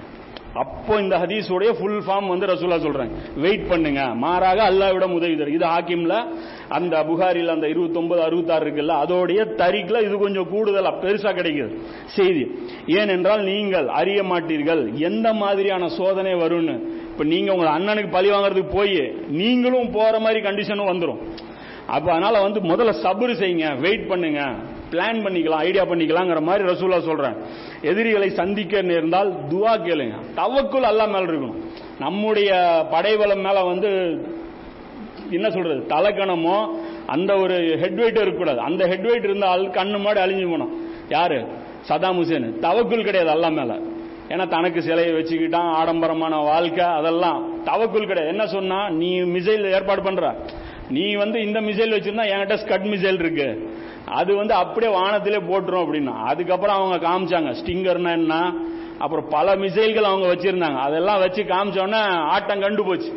[0.54, 3.10] அப்போ இந்த ஹதீஸுடைய ஃபுல் ஃபார்ம் வந்து ரசூலா சொல்றாங்க.
[3.36, 4.04] வெயிட் பண்ணுங்க.
[4.14, 6.24] மாறாக அல்லாவிடம் உதவி தரும் இது ஹாக்கிம்ல
[6.68, 11.78] அந்த புகாரில் அந்த இருபத்தொன்பது அறுபத்தாறு இருக்குல்ல அதோடைய தரிக்குல இது கொஞ்சம் கூடுதல் பெருசா கிடைக்குது.
[12.06, 12.50] செய்தி.
[12.86, 14.92] ஏனென்றால் நீங்கள் அறிய மாட்டீர்கள்.
[14.92, 16.80] எந்த மாதிரியான சோதனை வரும்னு?
[17.14, 18.94] இப்ப நீங்க உங்க அண்ணனுக்கு பழி வாங்குறதுக்கு போய்
[19.28, 21.20] நீங்களும் போற மாதிரி கண்டிஷனும் வந்துடும்
[21.86, 24.40] அப்ப அதனால வந்து முதல்ல சபுரு செய்யுங்க வெயிட் பண்ணுங்க
[24.90, 27.36] பிளான் பண்ணிக்கலாம் ஐடியா பண்ணிக்கலாங்கிற மாதிரி ரசூலா சொல்றேன்
[27.82, 30.16] எதிரிகளை சந்திக்க நேர்ந்தால் துவா கேளுங்க.
[30.36, 31.56] தவக்குள் அல்லா மேல இருக்கணும்.
[31.98, 32.50] நம்முடைய
[32.90, 33.90] படைபலம் மேல வந்து
[35.30, 36.56] என்ன சொல்றது தலைக்கணமோ
[37.06, 38.60] அந்த ஒரு ஹெட் வெயிட் இருக்கக்கூடாது.
[38.60, 40.74] அந்த ஹெட் வெயிட் இருந்தால் கண்ணு மாடி அழிஞ்சு போனோம்
[41.08, 41.38] யாரு?
[41.88, 42.48] Saddam Hussein.
[42.58, 43.78] தவக்குள் கிடையாது அல்லா மேல.
[44.34, 48.32] ஏன்னா தனக்கு சிலையை வச்சுக்கிட்டான் ஆடம்பரமான வாழ்க்கை அதெல்லாம் தவக்குள் கிடையாது.
[48.36, 50.36] என்ன சொன்னா நீ மிசைல் ஏற்பாடு பண்ற.
[50.90, 53.48] நீ வந்து இந்த மிசைல் வச்சிருந்தா என்கிட்ட ஸ்கட் மிசைல் இருக்கு.
[54.06, 57.54] அது வந்து அப்படியே வானத்திலே போட்டுரும் அப்படின்னா அதுக்கப்புறம் அவங்க காமிச்சாங்க.
[57.60, 58.54] ஸ்டிங்கர்னா என்ன?
[58.98, 60.78] அப்புறம் பல மிசைல்கள் அவங்க வச்சிருந்தாங்க.
[60.78, 62.00] அதெல்லாம் வச்சு காமிச்சோன்னே
[62.34, 63.12] ஆட்டம் கண்டு போச்சு.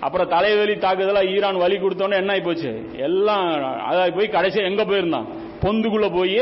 [0.00, 2.90] அப்புறம் தலைவலி தாக்குதலா ஈரான் வலி கொடுத்தோன்னே என்ன ஆகி போச்சு?
[2.96, 3.46] எல்லாம்
[3.84, 5.28] அதாவது போய் கடைசியா எங்க போயிருந்தான்?
[5.62, 6.40] பொந்துக்குள்ள போய்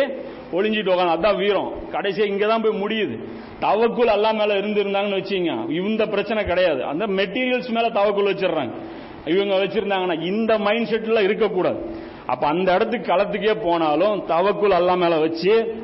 [0.52, 1.72] ஒளிஞ்சிட்டு உட்காந்து அதான் வீரம்.
[1.92, 3.24] கடைசியா இங்க தான் போய் முடியுது.
[3.60, 6.84] தவக்குள் அல்லா மேல இருந்திருந்தாங்கன்னு வச்சுங்க இந்த பிரச்சனை கிடையாது.
[6.84, 8.72] அந்த மெட்டீரியல்ஸ் மேல தவக்குள் வச்சிடுறாங்க.
[9.26, 11.90] இவங்க வச்சிருந்தாங்கன்னா இந்த மைண்ட் செட்ல இருக்கக்கூடாது.
[12.26, 15.82] அப்ப அந்த இடத்துக்கு களத்துக்கே போனாலும் தவக்குள் அல்லா மேல வச்சு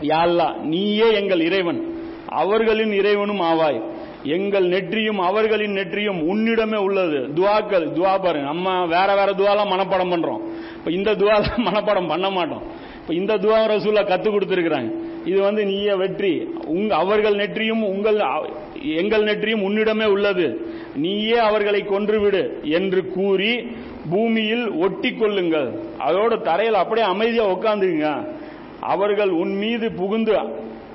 [0.00, 1.94] யாழ்லா நீயே எங்கள் இறைவன்.
[2.28, 3.94] அவர்களின் இறைவனும் ஆவாய்.
[4.22, 7.28] எங்கள் நெற்றியும் அவர்களின் நெற்றியும் உன்னிடமே உள்ளது.
[7.34, 8.46] துவாக்கள் துவா பாருங்க.
[8.46, 10.40] நம்ம வேற வேற துவாலாம் மனப்பாடம் பண்றோம்.
[10.76, 12.62] இப்ப இந்த துவாலாம் மனப்பாடம் பண்ண மாட்டோம்.
[13.20, 14.90] இந்த துவா ரசூலா கத்து கொடுத்திருக்கிறாங்க.
[15.30, 16.32] இது வந்து நீயே வெற்றி.
[16.76, 18.18] உங்க அவர்கள் நெற்றியும் உங்கள்
[19.02, 20.46] எங்கள் நெற்றியும் உன்னிடமே உள்ளது.
[21.04, 22.42] நீயே அவர்களை கொன்றுவிடு
[22.78, 23.52] என்று கூறி
[24.10, 25.68] பூமியில் ஒட்டி கொள்ளுங்கள்.
[26.08, 28.10] அதோட தரையில் அப்படியே அமைதியா உட்காந்துங்க
[28.92, 30.34] அவர்கள் உன் மீது புகுந்து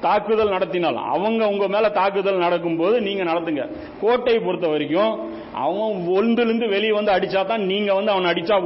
[0.06, 3.64] தாக்குதல் நடத்தினால் அவங்க உங்க மேல தாக்குதல் நடக்கும் போது நீங்க நடத்துங்க.
[4.02, 5.14] கோட்டையை பொறுத்த வரைக்கும்
[5.66, 8.58] அவன் ஒன்றிலிருந்து வெளியே வந்து அடிச்சா தான் நீங்க வந்து அவன் அடிச்சா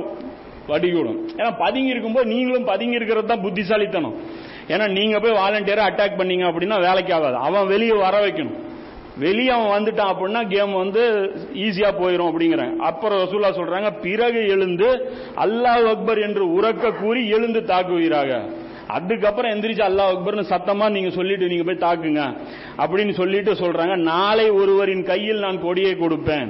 [0.69, 4.15] வடிகூடும் ஏன்னா பதுங்கி இருக்கும்போது நீங்களும் பதுங்கி இருக்கிறது தான் புத்திசாலித்தனம்.
[4.73, 7.38] ஏன்னா நீங்க போய் வாலண்டியரா அட்டாக் பண்ணீங்க அப்படின்னா வேலைக்கு ஆகாது.
[7.47, 8.60] அவன் வெளியே வர வைக்கணும்.
[9.17, 11.04] வெளியே அவன் வந்துட்டான் அப்படின்னா கேம் வந்து
[11.65, 14.89] ஈஸியா போயிடும் அப்படிங்கிறாங்க அப்புறம் ரசூல்லா சொல்றாங்க பிறகு எழுந்து
[15.45, 18.41] அல்லாஹ் அக்பர் என்று உறக்க கூறி எழுந்து தாக்குவீராக.
[18.88, 22.23] அதுக்கப்புறம் எந்திரிச்சு அல்லாஹ் அக்பர்னு சத்தமா நீங்க சொல்லிட்டு நீங்க போய் தாக்குங்க.
[22.78, 26.49] அப்படின்னு சொல்லிட்டு சொல்றாங்க நாளை ஒருவரின் கையில் நான் கொடியை கொடுப்பேன்.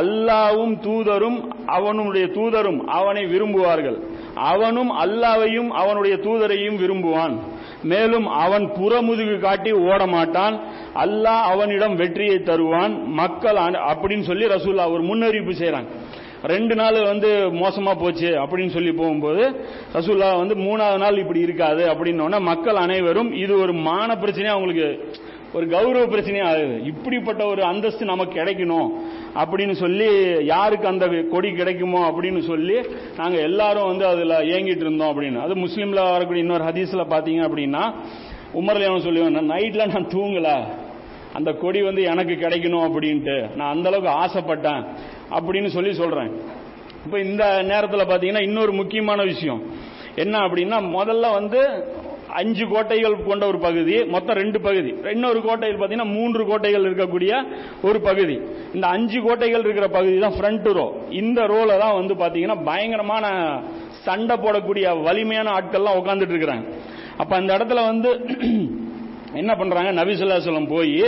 [0.00, 3.98] அல்லாவும் தூதரும் அவனுடைய தூதரும் அவனை விரும்புவார்கள்.
[4.52, 7.34] அவனும் அல்லாவையும் அவனுடைய தூதரையும் விரும்புவான்.
[7.82, 10.54] மேலும் அவன் புறமுதுகு காட்டி ஓட மாட்டான்
[11.04, 12.94] அல்லாஹ் அவனிடம் வெற்றியை தருவான்.
[13.20, 13.58] மக்கள்
[13.90, 15.90] அப்படின்னு சொல்லி ரசூல்லா ஒரு முன்னறிவிப்பு செய்யறாங்க
[16.52, 17.28] ரெண்டு நாள் வந்து
[17.60, 19.44] மோசமா போச்சு அப்படின்னு சொல்லி போகும்போது
[19.94, 24.88] ரசூல்லா வந்து மூணாவது நாள் இப்படி இருக்காது அப்படின்னோடனே மக்கள் அனைவரும் இது ஒரு மான பிரச்சனையா அவங்களுக்கு
[25.52, 26.84] ஒரு கௌரவ பிரச்சனையா ஆகுது.
[26.84, 28.88] இப்படிப்பட்ட ஒரு அந்தஸ்து நமக்கு கிடைக்கணும்
[29.34, 32.80] அப்படின்னு சொல்லி யாருக்கு அந்த கொடி கிடைக்குமோ அப்படின்னு சொல்லி
[33.16, 35.40] நாங்க எல்லாரும் வந்து அதுல ஏங்கிட்டு இருந்தோம் அப்படின்னு.
[35.40, 37.94] அது முஸ்லீம்ல வரக்கூடிய இன்னொரு ஹதீஸ்ல பாத்தீங்க அப்படின்னா
[38.54, 40.66] உமர்ல அவன் சொல்லுவேன் நைட்ல நான் தூங்கல.
[41.32, 43.54] அந்த கொடி வந்து எனக்கு கிடைக்கணும் அப்படின்ட்டு.
[43.54, 44.86] நான் அந்த அளவுக்கு ஆசைப்பட்டேன்.
[45.30, 46.30] அப்படின்னு சொல்லி சொல்றேன்.
[47.04, 49.62] இப்ப இந்த நேரத்தில் பாத்தீங்கன்னா இன்னொரு முக்கியமான விஷயம்.
[50.14, 51.84] என்ன அப்படின்னா முதல்ல வந்து
[52.40, 54.90] அஞ்சு கோட்டைகள் கொண்ட ஒரு பகுதி மொத்தம் ரெண்டு பகுதி.
[55.14, 57.32] இன்னொரு கோட்டையில் பார்த்தீங்கன்னா மூன்று கோட்டைகள் இருக்கக்கூடிய
[57.88, 58.36] ஒரு பகுதி.
[58.76, 60.86] இந்த அஞ்சு கோட்டைகள் இருக்கிற பகுதி தான் ஃப்ரண்ட் ரோ
[61.22, 63.26] இந்த ரோல தான் வந்து பார்த்தீங்கன்னா பயங்கரமான
[64.06, 66.66] சண்டை போடக்கூடிய வலிமையான ஆட்கள்லாம் உட்காந்துட்டு இருக்கிறாங்க.
[67.16, 68.10] அப்ப அந்த இடத்துல வந்து
[69.40, 69.90] என்ன பண்றாங்க?
[70.00, 70.98] நபிசுல்லாசலம் போய்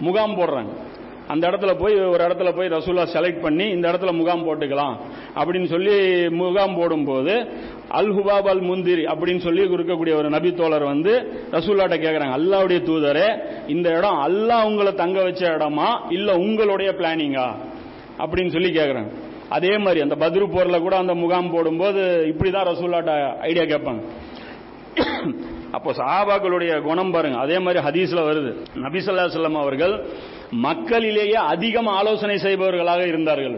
[0.00, 0.70] முகாம் போடுறாங்க.
[1.32, 4.94] அந்த இடத்துல போய் ஒரு இடத்துல போய் ரசூலா செலக்ட் பண்ணி இந்த இடத்துல முகாம் போட்டுக்கலாம்.
[5.38, 5.94] அப்படின்னு சொல்லி
[6.40, 7.34] முகாம் போடும்போது
[7.98, 11.12] அல் ஹுபாப் அல் முந்திரி அப்படின்னு சொல்லி இருக்கக்கூடிய ஒரு நபி தோழர் வந்து
[11.56, 13.28] ரசூல்லாட்ட கேட்குறாங்க அல்லாவுடைய தூதரே
[13.74, 17.48] இந்த இடம் அல்லாஹ் உங்களை தங்க வச்ச இடமா இல்ல உங்களுடைய பிளானிங்கா
[18.22, 19.12] அப்படின்னு சொல்லி கேட்குறாங்க
[19.56, 23.12] அதே மாதிரி அந்த பத்ரு போர்ல கூட அந்த முகாம் போடும்போது இப்படிதான் ரசூல்லாட்ட
[23.48, 24.02] ஐடியா கேட்பாங்க.
[25.76, 27.38] அப்போ சஹாபாக்களுடைய குணம் பாருங்க.
[27.44, 28.50] அதே மாதிரி ஹதீஸ்ல வருது.
[28.84, 29.94] நபிசல்லா சொல்லம் அவர்கள்
[30.66, 33.56] மக்களிலேயே அதிகம் ஆலோசனை செய்பவர்களாக இருந்தார்கள்.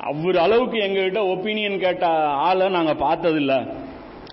[0.00, 3.74] அவர் அளவுக்கு எங்ககிட்ட ஒப்பீனியன் கேட்ட ஆளை நாங்க பார்த்ததில்ல.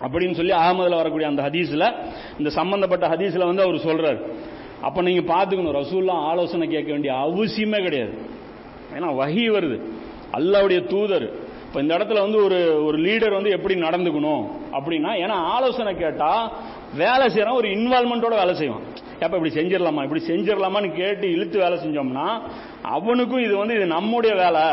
[0.02, 1.96] அப்படின்னு சொல்லி அகமதுல வரக்கூடிய அந்த ஹதீஸ்ல
[2.38, 4.32] இந்த சம்பந்தப்பட்ட ஹதீஸ்ல வந்து அவர் சொல்றாரு.
[4.82, 8.18] அப்ப நீங்க பாத்துக்கணும் ரசூல்லாம் ஆலோசனை கேட்க வேண்டிய அவசியமே கிடையாது.
[9.00, 9.82] ஏன்னா வகி வருது.
[10.34, 11.32] அல்லாவுடைய தூதர்.
[11.68, 16.52] இப்ப இந்த இடத்துல வந்து ஒரு ஒரு லீடர் வந்து எப்படி நடந்துக்கணும் அப்படின்னா ஏன்னா ஆலோசனை கேட்டா
[16.96, 18.82] வேலை செய்யறான் ஒரு இன்வால்மெண்டோட வேலை செய்வான்.
[19.20, 22.42] எப்ப இப்படி செஞ்சிடலாமா இப்படி செஞ்சிடலாமான்னு கேட்டு இழுத்து வேலை செஞ்சோம்னா
[22.82, 24.66] அவனுக்கும் இது வந்து இது நம்முடைய வேலை.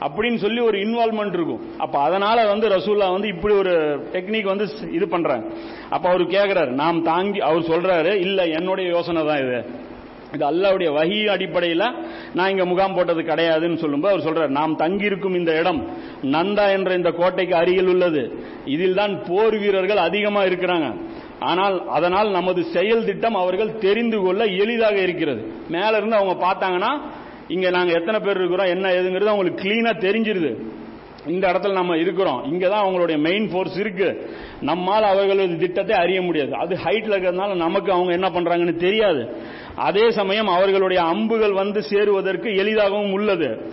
[0.00, 1.62] அப்படின்னு சொல்லி ஒரு இன்வால்மெண்ட் இருக்கும்.
[1.78, 3.72] அப்ப அதனால வந்து ரசூல்லா வந்து இப்படி ஒரு
[4.12, 5.46] டெக்னிக் வந்து இது பண்றாங்க.
[5.90, 9.64] அப்ப அவர் கேக்குறாரு நாம் தாங்கி அவர் சொல்றாரு இல்ல என்னுடைய யோசனை தான் இது.
[10.34, 11.84] இது அல்லாவுடைய வகி அடிப்படையில்
[12.34, 15.80] நான் இங்க முகாம் போட்டது கிடையாதுன்னு சொல்லும்போது அவர் சொல்றார் நாம் தங்கியிருக்கும் இந்த இடம்
[16.22, 18.22] நந்தா என்ற இந்த கோட்டைக்கு அருகில் உள்ளது.
[18.64, 20.88] இதில் தான் போர் வீரர்கள் அதிகமா இருக்கிறாங்க.
[21.40, 25.42] ஆனால் அதனால் நமது செயல் திட்டம் அவர்கள் தெரிந்து கொள்ள எளிதாக இருக்கிறது.
[25.68, 26.92] மேல இருந்து அவங்க பார்த்தாங்கன்னா
[27.48, 30.56] இங்க நாங்க எத்தனை பேர் இருக்கிறோம் என்ன ஏதுங்கிறது அவங்களுக்கு கிளீனா தெரிஞ்சிருது.
[31.26, 32.52] இந்த இடத்துல நம்ம இருக்கிறோம்.
[32.52, 34.30] இங்கே தான் அவங்களுடைய மெயின் ஃபோர்ஸ் இருக்கு.
[34.60, 36.54] நம்மால் அவர்களது திட்டத்தை அறிய முடியாது.
[36.54, 39.36] அது ஹைட்ல இருக்கிறதுனால நமக்கு அவங்க என்ன பண்றாங்கன்னு தெரியாது.
[39.74, 43.70] அதே சமயம் அவர்களுடைய அம்புகள் வந்து சேருவதற்கு எளிதாகவும் உள்ளது.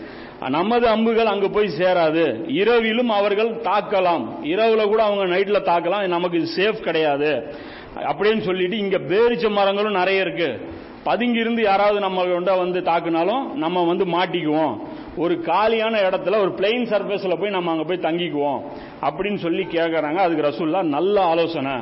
[0.49, 2.43] நமது அம்புகள் அங்கு போய் சேராது.
[2.47, 4.37] இரவிலும் அவர்கள் தாக்கலாம்.
[4.43, 6.07] இரவுல கூட அவங்க நைட்ல தாக்கலாம்.
[6.07, 7.55] நமக்கு சேஃப் கிடையாது.
[7.99, 10.59] அப்படின்னு சொல்லிட்டு இங்க பேரிச்ச மரங்களும் நிறைய இருக்கு.
[11.05, 14.75] பதுங்கியிருந்து யாராவது நம்ம கொண்டா வந்து தாக்குனாலும் நம்ம வந்து மாட்டிக்குவோம்.
[15.17, 18.61] ஒரு காலியான இடத்துல ஒரு பிளெயின் சர்ஃபேஸில் போய் நம்ம அங்கே போய் தங்கிக்குவோம்.
[19.01, 21.75] அப்படின்னு சொல்லி கேட்குறாங்க அதுக்கு ரசூல்லா நல்ல ஆலோசனை.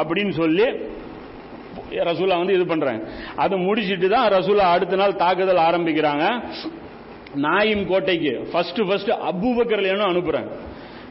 [0.00, 0.66] அப்படின்னு சொல்லி
[1.90, 3.02] ரசூலா வந்து இது பண்றாங்க.
[3.36, 6.42] அது முடிச்சிட்டு தான் ரசூலா அடுத்த நாள் தாக்குதல் ஆரம்பிக்கிறாங்க.
[7.34, 10.52] நாயிம் கோட்டைக்கு ஃபர்ஸ்ட் ஃபர்ஸ்ட் அபூபக்கர்லேன்னு அனுப்புறாங்க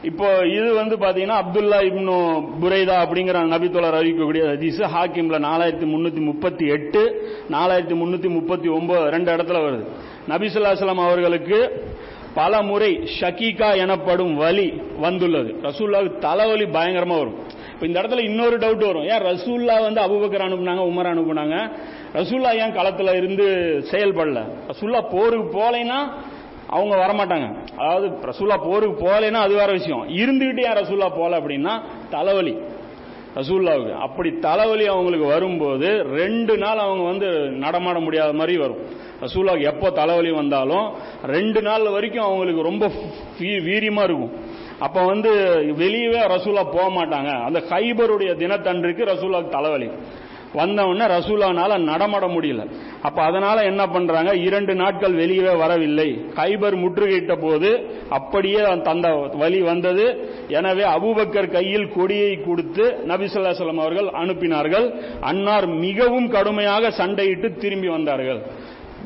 [0.08, 2.16] இப்போ இது வந்து பாத்தீங்கன்னா அப்துல்லா இப்னு
[2.62, 4.80] புரைதா அப்படிங்கிற நபித்தோழர் அறிவிக்கக்கூடிய ஹதீஸ்.
[4.94, 7.02] ஹாக்கிம்ல நாலாயிரத்தி முன்னூத்தி முப்பத்தி எட்டு
[7.50, 9.84] நாலாயிரத்தி முன்னூத்தி முப்பத்தி ஒன்பது ரெண்டு இடத்துல வருது.
[10.28, 11.58] நபிசுல்லாஸ்லாம் அவர்களுக்கு
[12.34, 14.68] பல முறை ஷகீகா எனப்படும் வலி
[15.00, 15.50] வந்துள்ளது.
[15.62, 17.36] ரசூல்லாவுக்கு தலைவலி பயங்கரமா வரும்.
[17.72, 19.02] இப்போ இந்த இடத்துல இன்னொரு டவுட் வரும்.
[19.02, 21.56] ஏன் ரசூல்லா வந்து அபுபக்கர் அனுப்புனாங்க உமர் அனுப்புனாங்க?
[22.14, 23.46] ரசூல்லா ஏன் களத்துல இருந்து
[23.90, 24.42] செயல்படல?
[24.70, 26.00] ரசூல்லா போருக்கு போலைன்னா
[26.66, 27.68] அவங்க வரமாட்டாங்க.
[27.76, 30.08] அதாவது ரசூல்லா போருக்கு போகலைன்னா அது வேற விஷயம்.
[30.08, 32.58] இருந்துகிட்டு ஏன் ரசூல்லா போகல அப்படின்னா தலைவலி.
[33.34, 38.78] ரசூல்லாவுக்கு அப்படி தலைவலி அவங்களுக்கு வரும்போது ரெண்டு நாள் அவங்க வந்து நடமாட முடியாத மாதிரி வரும்.
[39.20, 40.92] ரசூல்லாவுக்கு எப்போ தலைவலி வந்தாலும்
[41.24, 44.32] ரெண்டு நாள் வரைக்கும் அவங்களுக்கு ரொம்ப வீ- வீரியமா இருக்கும்.
[44.78, 45.34] அப்ப வந்து
[45.78, 47.42] வெளியவே ரசூலா போக மாட்டாங்க.
[47.42, 49.90] அந்த ஹைபருடைய தினத்தன்றைக்கு ரசூலாவுக்கு தலைவலி.
[50.56, 52.62] வந்த உடனே ரசூலானால நடமாட முடியல.
[53.02, 54.30] அப்ப அதனால என்ன பண்றாங்க?
[54.48, 56.08] இரண்டு நாட்கள் வெளியவே வரவில்லை.
[56.36, 57.70] கைபர் முற்றுகையிட்ட போது
[58.18, 59.08] அப்படியே தந்த
[59.42, 60.06] வழி வந்தது.
[60.58, 64.88] எனவே அபுபக்கர் கையில் கொடியை கொடுத்து நபிசுல்லாசலம் அவர்கள் அனுப்பினார்கள்.
[65.20, 68.42] அன்னார் மிகவும் கடுமையாக சண்டையிட்டு திரும்பி வந்தார்கள்.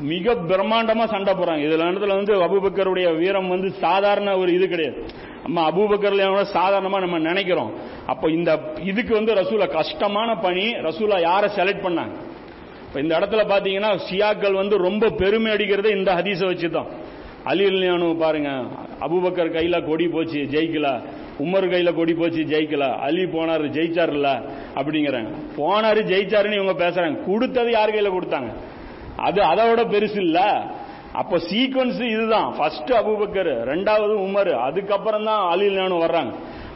[0.01, 5.05] மிக பிரம்மாண்டமா சண்டை போறாங்க இதுல இடத்துல வந்து அபுபக்கருடைய வீரம் வந்து சாதாரண ஒரு இது கிடையாது.
[5.43, 7.73] நம்ம அபூபக்கர்ல சாதாரணமா நம்ம நினைக்கிறோம்.
[8.05, 12.11] அப்ப இந்த இதுக்கு வந்து ரசூலா கஷ்டமான பணி ரசூலா யாரை செலக்ட் பண்ணாங்க?
[12.87, 16.87] இப்ப இந்த இடத்துல பாத்தீங்கன்னா ஷியாக்கள் வந்து ரொம்ப பெருமை அடிக்கிறதே இந்த ஹதீஸை வச்சுதான்.
[17.43, 18.49] அலி அலியானு பாருங்க
[18.99, 21.01] அபூபக்கர் கையில கொடி போச்சு ஜெயிக்கல.
[21.39, 22.97] உமர் கையில கொடி போச்சு ஜெயிக்கல.
[22.97, 24.49] அலி போனாரு ஜெயிச்சாருல்ல?
[24.75, 25.31] அப்படிங்கிறாங்க.
[25.57, 27.25] போனாரு ஜெயிச்சாருன்னு இவங்க பேசுறாங்க.
[27.25, 28.51] கொடுத்தது யார் கையில கொடுத்தாங்க?
[29.27, 30.39] அது அதோட பெருசு இல்ல
[31.21, 32.49] அப்ப சீக்வன்ஸ் இதுதான்.
[32.57, 36.31] ஃபர்ஸ்ட் அபூபக்கர் ரெண்டாவது உமர் அதுக்கப்புறம் தான் அலிலானு வர்றாங்க.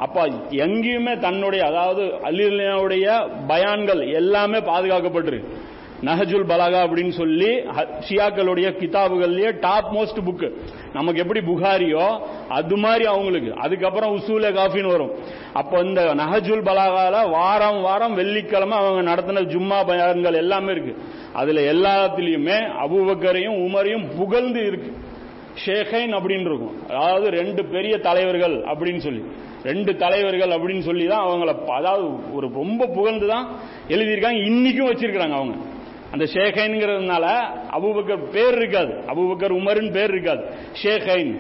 [0.06, 0.26] அப்ப
[0.66, 3.08] எங்கேயுமே தன்னுடைய அதாவது அலிலானுடைய
[3.52, 5.54] பயான்கள் எல்லாமே பாதுகாக்கப்பட்டிருக்கு
[6.08, 7.50] நஹஜுல் பலாகா அப்படின்னு சொல்லி
[8.08, 10.44] ஷியாக்களுடைய கிதாபுகள்லயே டாப் மோஸ்ட் புக்
[10.96, 12.08] நமக்கு எப்படி புகாரியோ
[12.58, 13.52] அது மாதிரி அவங்களுக்கு.
[13.66, 15.14] அதுக்கப்புறம் உசூலே காஃபின்னு வரும்.
[15.62, 20.96] அப்போ இந்த நஹஜுல் பலாகால வாரம் வாரம் வெள்ளிக்கிழமை அவங்க நடத்தின ஜும்மா பயான்கள் எல்லாமே இருக்கு.
[21.36, 24.92] அதுல எல்லாத்துலயுமே அபுபக்கரையும் உமரையும் புகழ்ந்து இருக்கு.
[25.66, 26.76] ஷேகைன் அப்படின்னு இருக்கும்.
[26.90, 29.24] அதாவது ரெண்டு பெரிய தலைவர்கள் அப்படின்னு சொல்லி.
[29.64, 33.46] ரெண்டு தலைவர்கள் அப்படின்னு சொல்லி தான் அவங்கள அதாவது ஒரு ரொம்ப புகழ்ந்து தான்
[33.88, 34.42] எழுதியிருக்காங்க.
[34.50, 35.56] இன்னைக்கும் வச்சிருக்கிறாங்க அவங்க.
[36.12, 37.26] அந்த ஷேகைன்ங்கிறதுனால
[37.78, 38.94] அபுபக்கர் பேர் இருக்காது.
[39.14, 40.44] அபுபக்கர் உமருன்னு பேர் இருக்காது.
[40.84, 41.34] ஷேகைன்.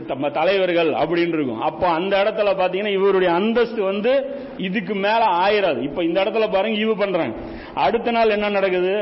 [0.00, 1.60] நம்ம தலைவர்கள் அப்படின்னு இருக்கும்.
[1.60, 4.12] அப்போ அந்த இடத்துல பாத்தீங்கன்னா இவருடைய அந்தஸ்து வந்து
[4.58, 5.82] இதுக்கு மேல ஆயிராது.
[5.82, 7.36] இப்ப இந்த இடத்துல பாருங்க ஈவு பண்றாங்க.
[7.74, 8.94] அடுத்த நாள் என்ன நடக்குது?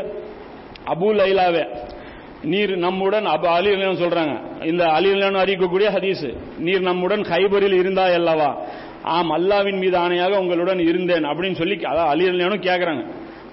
[0.87, 1.65] அபு லைலாவே
[2.43, 4.65] நீர் நம்முடன் அப்ப அலி சொல்றாங்க.
[4.65, 8.65] இந்த அலி அறிக்கக்கூடிய அறிவிக்கக்கூடிய ஹதீஸ் நீர் நம்முடன் ஹைபரில் இருந்தா அல்லவா?
[9.03, 13.05] ஆம் அல்லாவின் மீது ஆணையாக உங்களுடன் இருந்தேன் அப்படின்னு சொல்லி அதாவது அலி அலிலானும் கேக்குறாங்க.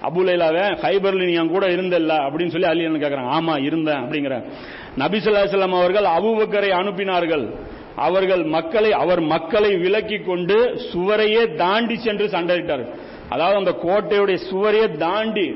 [0.02, 3.30] அபு லைலாவே ஹைபர்ல நீ என் கூட இருந்தல்ல அப்படின்னு சொல்லி அலி அலிலான் கேக்குறாங்க.
[3.38, 4.44] ஆமா இருந்தேன் அப்படிங்கிற
[4.98, 5.18] நபி
[5.80, 7.44] அவர்கள் அபுபக்கரை அனுப்பினார்கள்.
[7.96, 10.56] அவர்கள் மக்களை அவர் மக்களை விலக்கி கொண்டு
[10.92, 12.84] சுவரையே தாண்டி சென்று சண்டையிட்டார்.
[13.28, 15.46] அதாவது அந்த கோட்டையுடைய சுவரையே தாண்டி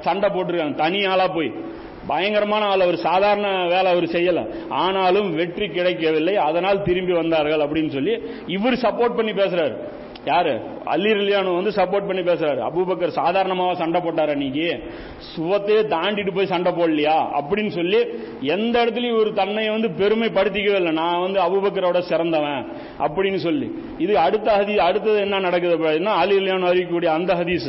[0.00, 0.74] சண்டை போட்டிருக்காங்க.
[0.74, 1.52] தனி ஆளா போய்.
[2.06, 2.96] பயங்கரமான ஆள் அவர்.
[2.96, 4.40] சாதாரண வேலை அவர் செய்யல.
[4.68, 6.36] ஆனாலும் வெற்றி கிடைக்கவில்லை.
[6.36, 8.14] அதனால் திரும்பி வந்தார்கள் அப்படின்னு சொல்லி
[8.46, 9.76] இவர் சப்போர்ட் பண்ணி பேசுறாரு.
[10.24, 10.52] யாரு?
[10.84, 12.60] அலி ரிலியானு வந்து சப்போர்ட் பண்ணி பேசுறாரு.
[12.68, 14.68] அபூபக்கர் சாதாரணமாக சண்டை போட்டார் அன்னைக்கு.
[15.36, 17.16] சுவத்தையே தாண்டிட்டு போய் சண்டை போடலையா?
[17.38, 18.00] அப்படின்னு சொல்லி
[18.40, 20.92] எந்த இடத்துலயும் ஒரு தன்னை வந்து பெருமைப்படுத்திக்கவே இல்லை.
[20.92, 22.62] நான் வந்து அபூபக்கரோட சிறந்தவன்
[22.98, 23.68] அப்படின்னு சொல்லி.
[23.98, 27.68] இது அடுத்த ஹதி அடுத்தது என்ன நடக்குது அப்படின்னா அலி ரிலியானு அறிவிக்கக்கூடிய அந்த ஹதீஸ்.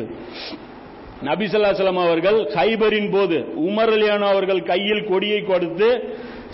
[1.25, 3.37] நபிசல்லாசலம் அவர்கள் ஹைபரின் போது
[3.67, 5.89] உமர் அலியானு அவர்கள் கையில் கொடியை கொடுத்து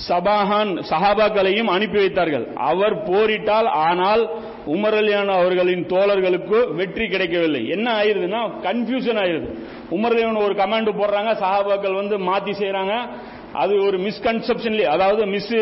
[0.09, 2.47] சபாஹான் சஹாபாக்களையும் அனுப்பி வைத்தார்கள்.
[2.55, 4.29] அவர் போரிட்டால் ஆனால்
[4.68, 7.68] உமரலியான அவர்களின் தோழர்களுக்கு வெற்றி கிடைக்கவில்லை.
[7.70, 9.49] என்ன ஆயிருதுன்னா கன்ஃபியூஷன் ஆயிருது.
[9.91, 13.09] உமரலியான ஒரு கமாண்ட் போடுறாங்க சஹாபாக்கள் வந்து மாத்தி செய்யறாங்க
[13.53, 15.53] அது ஒரு மிஸ்கன்செப்ஷன்லயே அதாவது மிஸ்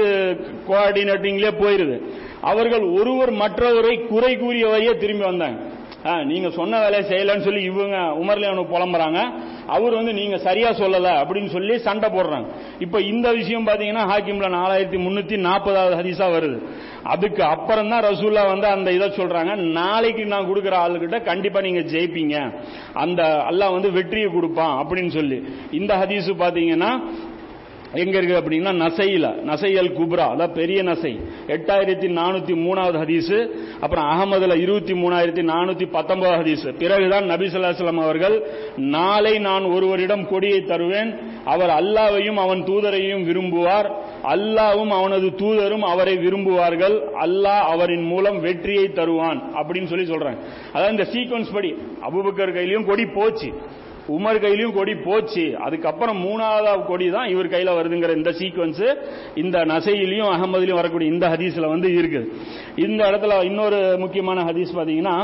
[0.68, 2.02] கோஆர்டினேட்டிங்லயே போயிருது.
[2.42, 5.60] அவர்கள் ஒருவர் மற்றவரை குறை கூறியவையே திரும்பி வந்தாங்க.
[6.04, 9.20] நீங்க சொன்ன வேலையை செய்யலன்னு சொல்லி இவங்க உமர்லியானு புலம்புறாங்க.
[9.68, 12.48] அவர் வந்து நீங்க சரியா சொல்லல அப்படின்னு சொல்லி சண்டை போடுறாங்க.
[12.80, 16.60] இப்ப இந்த விஷயம் பாத்தீங்கன்னா ஹாக்கிம்ல நாலாயிரத்தி முன்னூத்தி நாற்பதாவது ஹதீஸா வருது.
[17.04, 19.56] அதுக்கு அப்புறம் தான் ரசூல்லா வந்து அந்த இதை சொல்றாங்க.
[19.56, 22.54] நாளைக்கு நான் கொடுக்குற ஆளுகிட்ட கண்டிப்பா நீங்க ஜெயிப்பீங்க.
[22.94, 25.44] அந்த அல்லாஹ் வந்து வெற்றியை கொடுப்பான் அப்படின்னு சொல்லி.
[25.72, 26.92] இந்த ஹதீஸ் பாத்தீங்கன்னா
[27.94, 29.42] எங்க இருக்கு அப்படின்னா நசையில.
[29.42, 30.22] நசையல் குப்ரா.
[30.22, 31.20] அதான் பெரிய நசை.
[31.48, 33.50] எட்டாயிரத்தி நானூத்தி மூணாவது ஹதீஸ்.
[33.80, 36.78] அப்புறம் அகமதுல இருபத்தி மூணாயிரத்தி நானூத்தி பத்தொன்பது ஹதீஸ்.
[36.78, 41.16] பிறகுதான் நபி ஸல்லல்லாஹு அவர்கள் நாளை நான் ஒருவரிடம் கொடியை தருவேன்.
[41.46, 43.92] அவர் அல்லாவையும் அவன் தூதரையும் விரும்புவார்.
[44.24, 47.02] அல்லாவும் அவனது தூதரும் அவரை விரும்புவார்கள்.
[47.22, 49.52] அல்லாஹ் அவரின் மூலம் வெற்றியை தருவான்.
[49.54, 50.38] அப்படின்னு சொல்லி சொல்றாங்க.
[50.74, 51.76] அதாவது இந்த சீக்வன்ஸ் படி.
[52.10, 53.54] அபுபக்கர் கையிலையும் கொடி போச்சு.
[54.16, 55.46] உமர் கையிலையும் கொடி போச்சு.
[55.66, 58.84] அதுக்கப்புறம் மூணாவது கொடி தான் இவர் கையில வருதுங்கிற இந்த சீக்வன்ஸ்
[59.44, 62.28] இந்த நசையிலையும் அகமதுலையும் வரக்கூடிய இந்த ஹதீஸ்ல வந்து இருக்குது
[62.88, 65.16] இந்த இடத்துல இன்னொரு முக்கியமான ஹதீஸ் பாத்தீங்கன்னா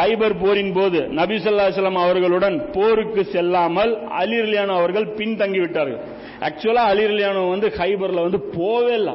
[0.00, 6.02] கைபர் போரின் போது நபிசல்லாஸ்லாம் அவர்களுடன் போருக்கு செல்லாமல் அலிர்லியானோ அவர்கள் பின்தங்கி விட்டார்கள்.
[6.48, 9.14] ஆக்சுவலா அலிர்லியானோ வந்து ஹைபர்ல வந்து போவே இல்லை.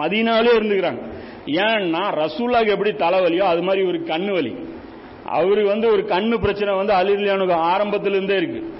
[0.00, 1.02] மதினாலே இருந்துக்கிறாங்க.
[1.64, 4.52] ஏன்னா ரசூலாக்கு எப்படி தலைவலியோ அது மாதிரி ஒரு கண்ணு வலி
[5.24, 8.74] அவருக்கு வந்து ஒரு கண்ணு பிரச்சனை வந்து அலிர்லியானுக்கு ஆரம்பத்திலிருந்தே இருக்கு.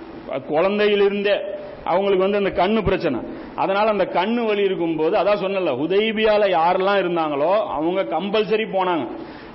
[0.48, 1.36] குழந்தையிலிருந்தே
[1.84, 3.20] அவங்களுக்கு வந்து அந்த கண்ணு பிரச்சனை.
[3.56, 9.06] அதனால அந்த கண்ணு வலி இருக்கும்போது அதான் சொன்னல ஹுதைபியால யாரெல்லாம் இருந்தாங்களோ அவங்க கம்பல்சரி போனாங்க.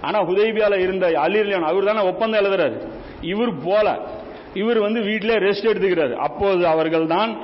[0.01, 2.87] ஆனா ஹுதைபியால இருந்த அலிர்லியான் அவர் தானே ஒப்பந்தம் எழுதுறாரு.
[3.21, 3.99] இவர் போல.
[4.53, 6.13] இவர் வந்து வீட்டிலே ரெஸ்ட் எடுத்துக்கிறாரு.
[6.13, 7.37] அப்போது அவர்கள் தான்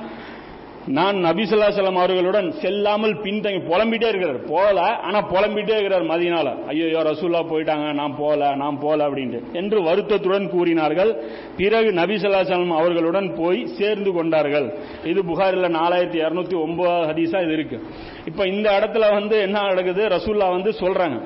[0.86, 4.44] நான் நபிசல்லாசலம் அவர்களுடன் செல்லாமல் பின்தங்கி புலம்பிட்டே இருக்கிறார்.
[4.44, 9.42] போகல ஆனா புலம்பிட்டே இருக்கிறார் மதியனால ஐயோ ரசூல்லா போயிட்டாங்க நான் போகல நான் போகல அப்படின்ட்டு.
[9.52, 11.22] என்று வருத்தத்துடன் கூறினார்கள்.
[11.56, 14.74] பிறகு நபிசல்லாசலம் அவர்களுடன் போய் சேர்ந்து கொண்டார்கள்.
[15.04, 17.80] இது புகாரில் நாலாயிரத்தி இருநூத்தி ஒன்பது ஹதீஸா இது இருக்கு.
[18.26, 20.08] இப்ப இந்த இடத்துல வந்து என்ன நடக்குது?
[20.08, 21.20] ரசூல்லா வந்து சொல்றாங்க.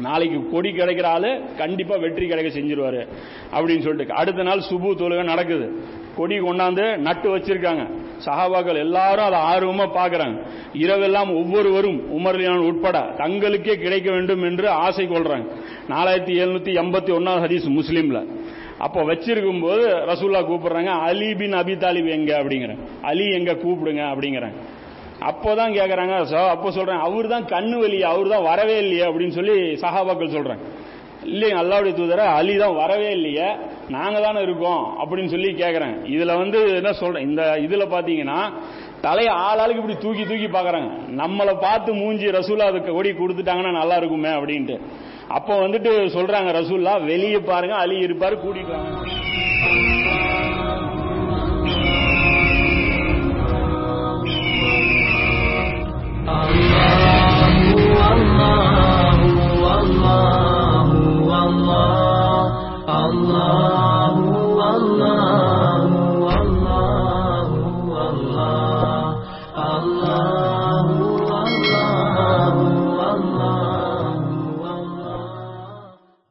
[0.00, 3.08] நாளைக்கு கொடி கிடைக்கிற ஆளு கண்டிப்பா வெற்றி கிடைக்க செஞ்சிருவாரு
[3.52, 4.12] அப்படின்னு சொல்லிட்டு.
[4.12, 5.72] அடுத்த நாள் சுபு தொழுகை நடக்குது.
[6.16, 8.06] கொடி கொண்டாந்து நட்டு வச்சிருக்காங்க.
[8.24, 15.52] சஹாபாக்கள் எல்லாரும் அதை ஆர்வமா பாக்குறாங்க இரவெல்லாம் ஒவ்வொருவரும் உமர்லியான் உட்பட தங்களுக்கே கிடைக்க வேண்டும் என்று ஆசை கொள்றாங்க.
[15.88, 18.26] நாலாயிரத்தி எழுநூத்தி எண்பத்தி ஒன்னாவது ஹதீஸ் முஸ்லீம்ல.
[18.78, 22.42] அப்போ வச்சிருக்கும் போது ரசூல்லா கூப்பிடுறாங்க அலி பின் அபி தாலிப் எங்க?
[22.42, 23.52] அப்படிங்கிறேன் அலி எங்க?
[23.54, 24.06] கூப்பிடுங்க.
[24.08, 24.52] அப்படிங்கிறாங்க.
[25.20, 29.52] அப்போதான் கேக்குறாங்க சோ- அப்போ சொல்றேன் அவர் தான் கண்ணு வலி அவர் தான் வரவே இல்லையே அப்படின்னு சொல்லி
[29.52, 30.58] சஹாபாக்கள் சொல்றாங்க.
[31.24, 33.48] இல்லைங்க அல்லாவுடைய தூதரை அலி தான் வரவே இல்லையே.
[33.88, 38.38] நாங்கள் தானே இருக்கோம் அப்படின்னு சொல்லி கேட்குறேன் இதில் வந்து என்ன சொல்கிறேன் இந்த இதில் பார்த்தீங்கன்னா
[39.00, 40.90] தலையை ஆளாளுக்கு இப்படி தூக்கி தூக்கி பார்க்குறாங்க
[41.22, 44.76] நம்மளை பார்த்து மூஞ்சி ரசூலா அதுக்கு ஓடி கொடுத்துட்டாங்கன்னா நல்லா இருக்குமே அப்படின்ட்டு.
[45.28, 48.94] அப்போ வந்துட்டு சொல்கிறாங்க ரசூல்லா வெளியே பாருங்க அலி இருப்பார் கூட்டிகிட்டு வாங்க.
[58.00, 58.44] Allah,
[59.10, 60.57] Allah, Allah.
[61.48, 64.37] Allah, Allah.